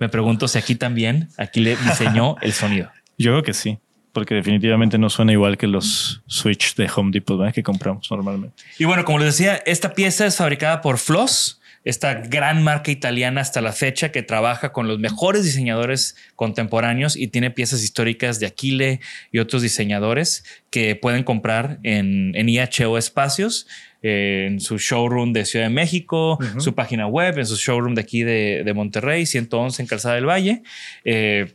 me 0.00 0.08
pregunto 0.08 0.48
si 0.48 0.58
aquí 0.58 0.74
también, 0.74 1.28
aquí 1.36 1.60
le 1.60 1.76
diseñó 1.76 2.36
el 2.42 2.52
sonido. 2.52 2.90
Yo 3.18 3.32
creo 3.32 3.42
que 3.42 3.52
sí, 3.52 3.78
porque 4.12 4.34
definitivamente 4.34 4.98
no 4.98 5.10
suena 5.10 5.32
igual 5.32 5.58
que 5.58 5.66
los 5.66 6.22
Switch 6.26 6.74
de 6.74 6.90
Home 6.96 7.10
Depot 7.12 7.38
¿verdad? 7.38 7.54
que 7.54 7.62
compramos 7.62 8.10
normalmente. 8.10 8.64
Y 8.78 8.86
bueno, 8.86 9.04
como 9.04 9.18
les 9.18 9.36
decía, 9.36 9.62
esta 9.66 9.92
pieza 9.92 10.26
es 10.26 10.36
fabricada 10.36 10.80
por 10.80 10.98
Floss, 10.98 11.60
esta 11.84 12.14
gran 12.14 12.62
marca 12.62 12.90
italiana 12.90 13.40
hasta 13.40 13.60
la 13.60 13.72
fecha 13.72 14.10
que 14.10 14.22
trabaja 14.22 14.72
con 14.72 14.86
los 14.88 14.98
mejores 14.98 15.44
diseñadores 15.44 16.16
contemporáneos 16.34 17.16
y 17.16 17.28
tiene 17.28 17.50
piezas 17.50 17.82
históricas 17.82 18.38
de 18.40 18.46
Aquile 18.46 19.00
y 19.32 19.38
otros 19.38 19.62
diseñadores 19.62 20.44
que 20.70 20.96
pueden 20.96 21.24
comprar 21.24 21.78
en, 21.82 22.34
en 22.36 22.48
IHO 22.48 22.98
Espacios 22.98 23.66
eh, 24.02 24.46
en 24.48 24.60
su 24.60 24.78
showroom 24.78 25.32
de 25.32 25.44
Ciudad 25.44 25.66
de 25.66 25.74
México, 25.74 26.38
uh 26.40 26.42
-huh. 26.42 26.60
su 26.60 26.74
página 26.74 27.06
web, 27.06 27.38
en 27.38 27.46
su 27.46 27.56
showroom 27.56 27.94
de 27.94 28.00
aquí 28.00 28.22
de, 28.22 28.62
de 28.64 28.74
Monterrey, 28.74 29.26
111 29.26 29.82
en 29.82 29.88
Calzada 29.88 30.14
del 30.14 30.26
Valle. 30.26 30.62
Eh, 31.04 31.52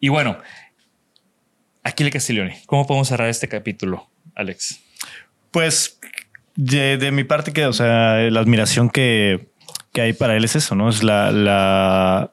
y 0.00 0.08
bueno, 0.08 0.38
Aquile 1.82 2.10
Castiglione, 2.10 2.60
¿cómo 2.66 2.86
podemos 2.86 3.08
cerrar 3.08 3.28
este 3.28 3.48
capítulo, 3.48 4.08
Alex? 4.34 4.80
Pues 5.50 5.98
de, 6.54 6.98
de 6.98 7.10
mi 7.12 7.24
parte, 7.24 7.52
que, 7.52 7.66
o 7.66 7.72
sea, 7.72 8.18
la 8.30 8.40
admiración 8.40 8.90
que, 8.90 9.48
que 9.92 10.02
hay 10.02 10.12
para 10.12 10.36
él 10.36 10.44
es 10.44 10.54
eso, 10.54 10.74
¿no? 10.74 10.88
Es 10.88 11.02
la, 11.02 11.32
la, 11.32 12.32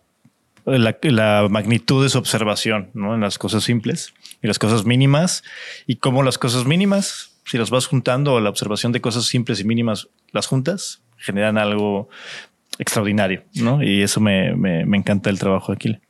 la, 0.66 0.98
la, 1.02 1.48
magnitud 1.50 2.04
de 2.04 2.10
su 2.10 2.18
observación, 2.18 2.90
¿no? 2.94 3.16
En 3.16 3.22
las 3.22 3.38
cosas 3.38 3.64
simples 3.64 4.14
y 4.42 4.48
las 4.48 4.60
cosas 4.60 4.86
mínimas 4.86 5.44
y 5.88 5.98
cómo 5.98 6.22
las 6.24 6.38
cosas 6.38 6.66
mínimas 6.66 7.35
si 7.46 7.58
las 7.58 7.70
vas 7.70 7.88
juntando, 7.88 8.40
la 8.40 8.50
observación 8.50 8.92
de 8.92 9.02
cosas 9.02 9.26
simples 9.26 9.60
y 9.60 9.64
mínimas 9.64 10.10
las 10.32 10.48
juntas 10.48 11.02
generan 11.18 11.58
algo 11.58 12.10
extraordinario, 12.80 13.44
¿no? 13.56 13.82
Y 13.82 14.02
eso 14.02 14.20
me, 14.20 14.56
me, 14.56 14.86
me 14.86 14.98
encanta 14.98 15.30
el 15.30 15.40
trabajo 15.40 15.72
de 15.72 15.76
Aquile. 15.76 16.02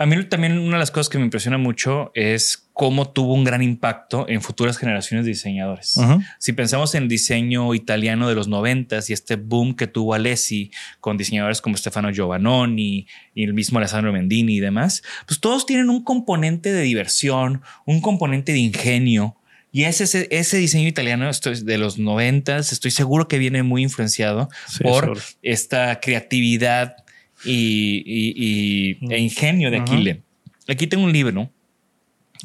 A 0.00 0.06
mí 0.06 0.16
también 0.24 0.58
una 0.58 0.76
de 0.76 0.78
las 0.78 0.90
cosas 0.90 1.10
que 1.10 1.18
me 1.18 1.24
impresiona 1.24 1.58
mucho 1.58 2.10
es 2.14 2.70
cómo 2.72 3.10
tuvo 3.10 3.34
un 3.34 3.44
gran 3.44 3.60
impacto 3.60 4.24
en 4.30 4.40
futuras 4.40 4.78
generaciones 4.78 5.26
de 5.26 5.32
diseñadores. 5.32 6.00
Si 6.38 6.54
pensamos 6.54 6.94
en 6.94 7.02
el 7.02 7.08
diseño 7.10 7.74
italiano 7.74 8.26
de 8.26 8.34
los 8.34 8.48
noventas 8.48 9.10
y 9.10 9.12
este 9.12 9.36
boom 9.36 9.76
que 9.76 9.86
tuvo 9.86 10.14
Alessi 10.14 10.70
con 11.00 11.18
diseñadores 11.18 11.60
como 11.60 11.76
Stefano 11.76 12.10
Giovannoni 12.10 13.06
y 13.34 13.44
el 13.44 13.52
mismo 13.52 13.78
Alessandro 13.78 14.10
Mendini 14.10 14.56
y 14.56 14.60
demás, 14.60 15.02
pues 15.26 15.38
todos 15.38 15.66
tienen 15.66 15.90
un 15.90 16.02
componente 16.02 16.72
de 16.72 16.80
diversión, 16.80 17.60
un 17.84 18.00
componente 18.00 18.52
de 18.52 18.58
ingenio, 18.58 19.36
y 19.72 19.84
ese, 19.84 20.26
ese, 20.30 20.56
diseño 20.56 20.88
italiano 20.88 21.30
de 21.30 21.78
los 21.78 21.98
noventas, 21.98 22.72
estoy 22.72 22.90
seguro 22.90 23.28
que 23.28 23.38
viene 23.38 23.62
muy 23.62 23.82
influenciado 23.82 24.48
por 24.82 25.18
esta 25.42 26.00
creatividad 26.00 26.96
y, 27.44 28.98
e 29.12 29.18
ingenio 29.18 29.70
de 29.70 29.78
Aquile. 29.78 30.22
Aquí 30.66 30.86
tengo 30.86 31.04
un 31.04 31.12
libro 31.12 31.50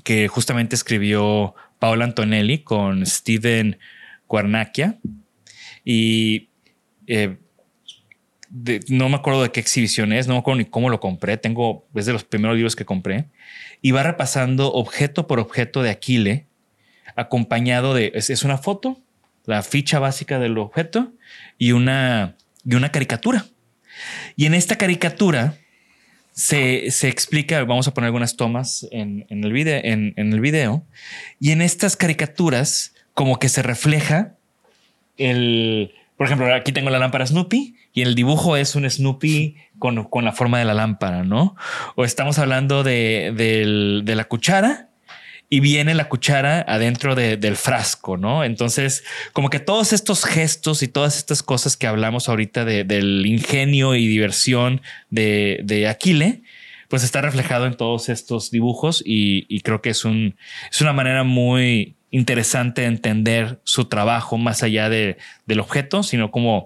que 0.04 0.28
justamente 0.28 0.76
escribió 0.76 1.56
Paolo 1.80 2.04
Antonelli 2.04 2.60
con 2.60 3.06
Steven 3.06 3.80
Guarnacchia 4.28 5.00
y 5.84 6.50
eh, 7.08 7.38
no 8.88 9.10
me 9.10 9.16
acuerdo 9.16 9.44
de 9.44 9.52
qué 9.52 9.60
exhibición 9.60 10.14
es, 10.14 10.28
no 10.28 10.36
me 10.36 10.40
acuerdo 10.40 10.60
ni 10.60 10.66
cómo 10.66 10.90
lo 10.90 11.00
compré, 11.00 11.38
tengo, 11.38 11.88
es 11.96 12.06
de 12.06 12.14
los 12.14 12.24
primeros 12.24 12.56
libros 12.56 12.76
que 12.76 12.86
compré 12.86 13.26
y 13.82 13.92
va 13.92 14.04
repasando 14.04 14.72
objeto 14.74 15.28
por 15.28 15.40
objeto 15.40 15.82
de 15.82 15.90
Aquile 15.90 16.48
acompañado 17.16 17.94
de, 17.94 18.12
es, 18.14 18.44
una 18.44 18.58
foto, 18.58 19.00
la 19.46 19.64
ficha 19.64 20.00
básica 20.00 20.40
del 20.40 20.58
objeto 20.58 21.14
y 21.58 21.72
una, 21.72 22.36
y 22.66 22.76
una 22.76 22.92
caricatura. 22.92 23.46
Y 24.36 24.46
en 24.46 24.54
esta 24.54 24.78
caricatura 24.78 25.58
se, 26.34 26.88
explica, 26.88 27.64
vamos 27.64 27.88
a 27.88 27.94
poner 27.94 28.08
algunas 28.08 28.36
tomas 28.36 28.88
en, 28.92 29.26
el 29.30 29.54
video, 29.54 29.80
en, 29.84 30.14
el 30.18 30.40
video, 30.40 30.86
y 31.40 31.52
en 31.52 31.62
estas 31.62 31.96
caricaturas 31.96 32.94
como 33.14 33.40
que 33.40 33.48
se 33.48 33.62
refleja 33.62 34.36
el, 35.18 35.94
por 36.18 36.28
ejemplo, 36.28 36.54
aquí 36.54 36.74
tengo 36.74 36.90
la 36.90 37.00
lámpara 37.00 37.26
Snoopy 37.26 37.76
y 37.94 38.02
el 38.02 38.16
dibujo 38.16 38.58
es 38.58 38.76
un 38.76 38.90
Snoopy 38.90 39.56
con, 39.80 40.10
la 40.26 40.34
forma 40.34 40.60
de 40.60 40.66
la 40.66 40.74
lámpara, 40.74 41.24
¿no? 41.24 41.56
O 41.96 42.04
estamos 42.04 42.38
hablando 42.38 42.84
de, 42.84 43.32
de 44.04 44.16
la 44.16 44.26
cuchara 44.26 44.85
y 45.50 45.60
viene 45.60 45.94
la 45.94 46.10
cuchara 46.10 46.66
adentro 46.68 47.16
del 47.16 47.56
frasco, 47.56 48.18
¿no? 48.18 48.44
Entonces, 48.44 49.04
como 49.32 49.50
que 49.50 49.60
todos 49.60 49.94
estos 49.94 50.26
gestos 50.26 50.82
y 50.84 50.88
todas 50.88 51.18
estas 51.18 51.44
cosas 51.44 51.78
que 51.78 51.88
hablamos 51.88 52.30
ahorita 52.30 52.66
del 52.66 53.26
ingenio 53.26 53.96
y 53.96 54.08
diversión 54.08 54.82
de, 55.10 55.60
de 55.64 55.88
Aquile, 55.88 56.42
pues 56.88 57.04
está 57.04 57.22
reflejado 57.22 57.66
en 57.66 57.76
todos 57.76 58.10
estos 58.10 58.52
dibujos 58.52 59.02
y, 59.06 59.60
creo 59.62 59.82
que 59.82 59.90
es, 59.90 60.06
un, 60.06 60.36
es 60.72 60.82
una 60.82 60.94
manera 60.94 61.24
muy 61.24 61.96
interesante 62.12 62.82
de 62.82 62.88
entender 62.88 63.60
su 63.64 63.86
trabajo 63.86 64.38
más 64.38 64.64
allá 64.64 64.90
de, 64.90 65.18
del 65.46 65.60
objeto, 65.60 66.04
sino 66.04 66.32
como 66.32 66.66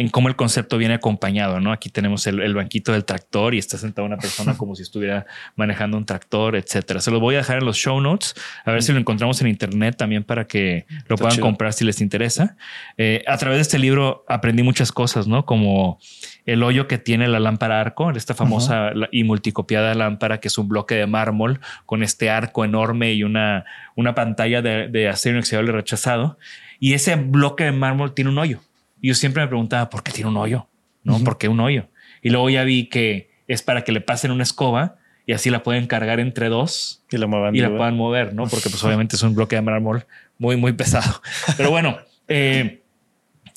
en 0.00 0.08
cómo 0.08 0.28
el 0.28 0.36
concepto 0.36 0.78
viene 0.78 0.94
acompañado, 0.94 1.60
¿no? 1.60 1.72
Aquí 1.72 1.90
tenemos 1.90 2.26
el, 2.26 2.54
banquito 2.54 2.92
del 2.92 3.04
tractor 3.04 3.54
y 3.54 3.58
está 3.58 3.76
sentada 3.76 4.06
una 4.06 4.16
persona 4.16 4.56
como 4.56 4.74
si 4.74 4.82
estuviera 4.82 5.26
manejando 5.56 5.98
un 5.98 6.06
tractor, 6.06 6.56
etcétera. 6.56 7.00
Se 7.00 7.10
los 7.10 7.20
voy 7.20 7.34
a 7.34 7.38
dejar 7.38 7.58
en 7.58 7.66
los 7.66 7.76
show 7.76 8.00
notes, 8.00 8.34
a 8.64 8.72
ver 8.72 8.82
si 8.82 8.92
lo 8.92 8.98
encontramos 8.98 9.40
en 9.42 9.48
internet 9.48 9.96
también 9.98 10.24
para 10.24 10.46
que 10.46 10.86
lo 11.06 11.16
puedan 11.16 11.38
comprar 11.38 11.74
si 11.74 11.84
les 11.84 12.00
interesa. 12.00 12.56
Eh, 12.96 13.22
a 13.26 13.36
través 13.36 13.58
de 13.58 13.62
este 13.62 13.78
libro 13.78 14.24
aprendí 14.26 14.62
muchas 14.62 14.90
cosas, 14.90 15.26
¿no? 15.26 15.44
Como 15.44 15.98
el 16.46 16.62
hoyo 16.62 16.88
que 16.88 16.96
tiene 16.96 17.28
la 17.28 17.38
lámpara 17.38 17.80
arco, 17.80 18.10
esta 18.10 18.34
famosa 18.34 18.92
y 19.12 19.24
multicopiada 19.24 19.94
lámpara 19.94 20.40
que 20.40 20.48
es 20.48 20.56
un 20.56 20.68
bloque 20.68 20.94
de 20.94 21.06
mármol 21.06 21.60
con 21.84 22.02
este 22.02 22.30
arco 22.30 22.64
enorme 22.64 23.12
y 23.12 23.22
una, 23.22 23.66
una 23.96 24.14
pantalla 24.14 24.62
de, 24.62 24.88
de 24.88 25.08
acero 25.08 25.36
inoxidable 25.36 25.72
rechazado. 25.72 26.38
Y 26.78 26.94
ese 26.94 27.14
bloque 27.16 27.64
de 27.64 27.72
mármol 27.72 28.14
tiene 28.14 28.30
un 28.30 28.38
hoyo. 28.38 28.60
Yo 29.02 29.14
siempre 29.14 29.42
me 29.42 29.48
preguntaba, 29.48 29.90
¿por 29.90 30.02
qué 30.02 30.12
tiene 30.12 30.30
un 30.30 30.36
hoyo? 30.36 30.68
¿No? 31.02 31.18
¿Por 31.20 31.38
qué 31.38 31.48
un 31.48 31.60
hoyo? 31.60 31.88
Y 32.22 32.30
luego 32.30 32.50
ya 32.50 32.64
vi 32.64 32.88
que 32.88 33.30
es 33.46 33.62
para 33.62 33.82
que 33.82 33.92
le 33.92 34.00
pasen 34.00 34.30
una 34.30 34.42
escoba 34.42 34.96
y 35.26 35.32
así 35.32 35.50
la 35.50 35.62
pueden 35.62 35.86
cargar 35.86 36.20
entre 36.20 36.48
dos 36.48 37.04
y 37.10 37.16
la, 37.16 37.26
muevan 37.26 37.54
y 37.54 37.60
la 37.60 37.74
puedan 37.74 37.96
mover, 37.96 38.34
¿no? 38.34 38.46
Porque 38.46 38.68
pues 38.68 38.82
obviamente 38.84 39.16
es 39.16 39.22
un 39.22 39.34
bloque 39.34 39.56
de 39.56 39.62
mármol 39.62 40.06
muy, 40.38 40.56
muy 40.56 40.72
pesado. 40.72 41.22
Pero 41.56 41.70
bueno, 41.70 41.98
eh, 42.28 42.82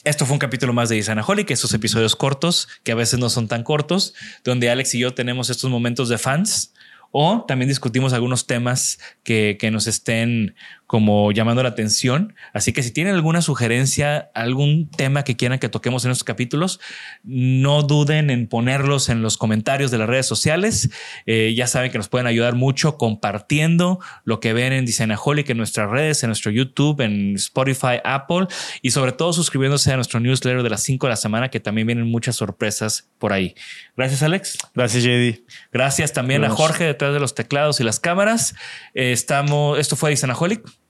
esto 0.03 0.25
fue 0.25 0.33
un 0.33 0.39
capítulo 0.39 0.73
más 0.73 0.89
de 0.89 0.97
Isanaholic, 0.97 1.49
esos 1.51 1.73
episodios 1.73 2.15
cortos, 2.15 2.67
que 2.83 2.91
a 2.91 2.95
veces 2.95 3.19
no 3.19 3.29
son 3.29 3.47
tan 3.47 3.63
cortos, 3.63 4.13
donde 4.43 4.69
Alex 4.69 4.95
y 4.95 4.99
yo 4.99 5.13
tenemos 5.13 5.49
estos 5.49 5.69
momentos 5.69 6.09
de 6.09 6.17
fans 6.17 6.73
o 7.11 7.45
también 7.47 7.69
discutimos 7.69 8.11
algunos 8.11 8.47
temas 8.47 8.99
que, 9.23 9.57
que, 9.59 9.69
nos 9.69 9.85
estén 9.85 10.55
como 10.93 11.31
llamando 11.31 11.63
la 11.63 11.69
atención. 11.69 12.35
Así 12.53 12.71
que 12.71 12.83
si 12.83 12.91
tienen 12.91 13.15
alguna 13.15 13.41
sugerencia, 13.41 14.29
algún 14.35 14.91
tema 14.91 15.23
que 15.23 15.35
quieran 15.35 15.57
que 15.57 15.67
toquemos 15.67 16.05
en 16.05 16.11
estos 16.11 16.23
capítulos, 16.23 16.79
no 17.23 17.81
duden 17.81 18.29
en 18.29 18.45
ponerlos 18.45 19.09
en 19.09 19.23
los 19.23 19.37
comentarios 19.37 19.89
de 19.89 19.97
las 19.97 20.07
redes 20.07 20.27
sociales. 20.27 20.91
Eh, 21.25 21.55
ya 21.57 21.65
saben 21.65 21.91
que 21.91 21.97
nos 21.97 22.09
pueden 22.09 22.27
ayudar 22.27 22.53
mucho 22.53 22.99
compartiendo 22.99 24.01
lo 24.23 24.39
que 24.39 24.53
ven 24.53 24.71
en 24.71 24.85
Designaholic 24.85 25.49
en 25.49 25.57
nuestras 25.57 25.89
redes, 25.89 26.21
en 26.21 26.27
nuestro 26.29 26.51
YouTube, 26.51 27.01
en 27.01 27.37
Spotify, 27.37 27.97
Apple 28.03 28.45
y 28.83 28.91
sobre 28.91 29.13
todo 29.13 29.33
suscribiéndose 29.33 29.91
a 29.91 29.95
nuestro 29.95 30.19
newsletter 30.19 30.61
de 30.61 30.69
las 30.69 30.83
5 30.83 31.07
de 31.07 31.09
la 31.09 31.15
semana 31.15 31.49
que 31.49 31.59
también 31.59 31.87
vienen 31.87 32.05
muchas 32.05 32.35
sorpresas 32.35 33.09
por 33.17 33.33
ahí. 33.33 33.55
Gracias 33.97 34.21
Alex. 34.21 34.59
Gracias 34.75 35.03
JD. 35.03 35.41
Gracias 35.71 36.13
también 36.13 36.43
a 36.43 36.51
Jorge 36.51 36.83
de 36.83 36.93
de 36.93 37.19
los 37.19 37.33
teclados 37.33 37.79
y 37.79 37.83
las 37.83 37.99
cámaras. 37.99 38.53
Eh, 38.93 39.11
estamos, 39.11 39.79
esto 39.79 39.95
fue 39.95 40.13
Isanaholic 40.13 40.63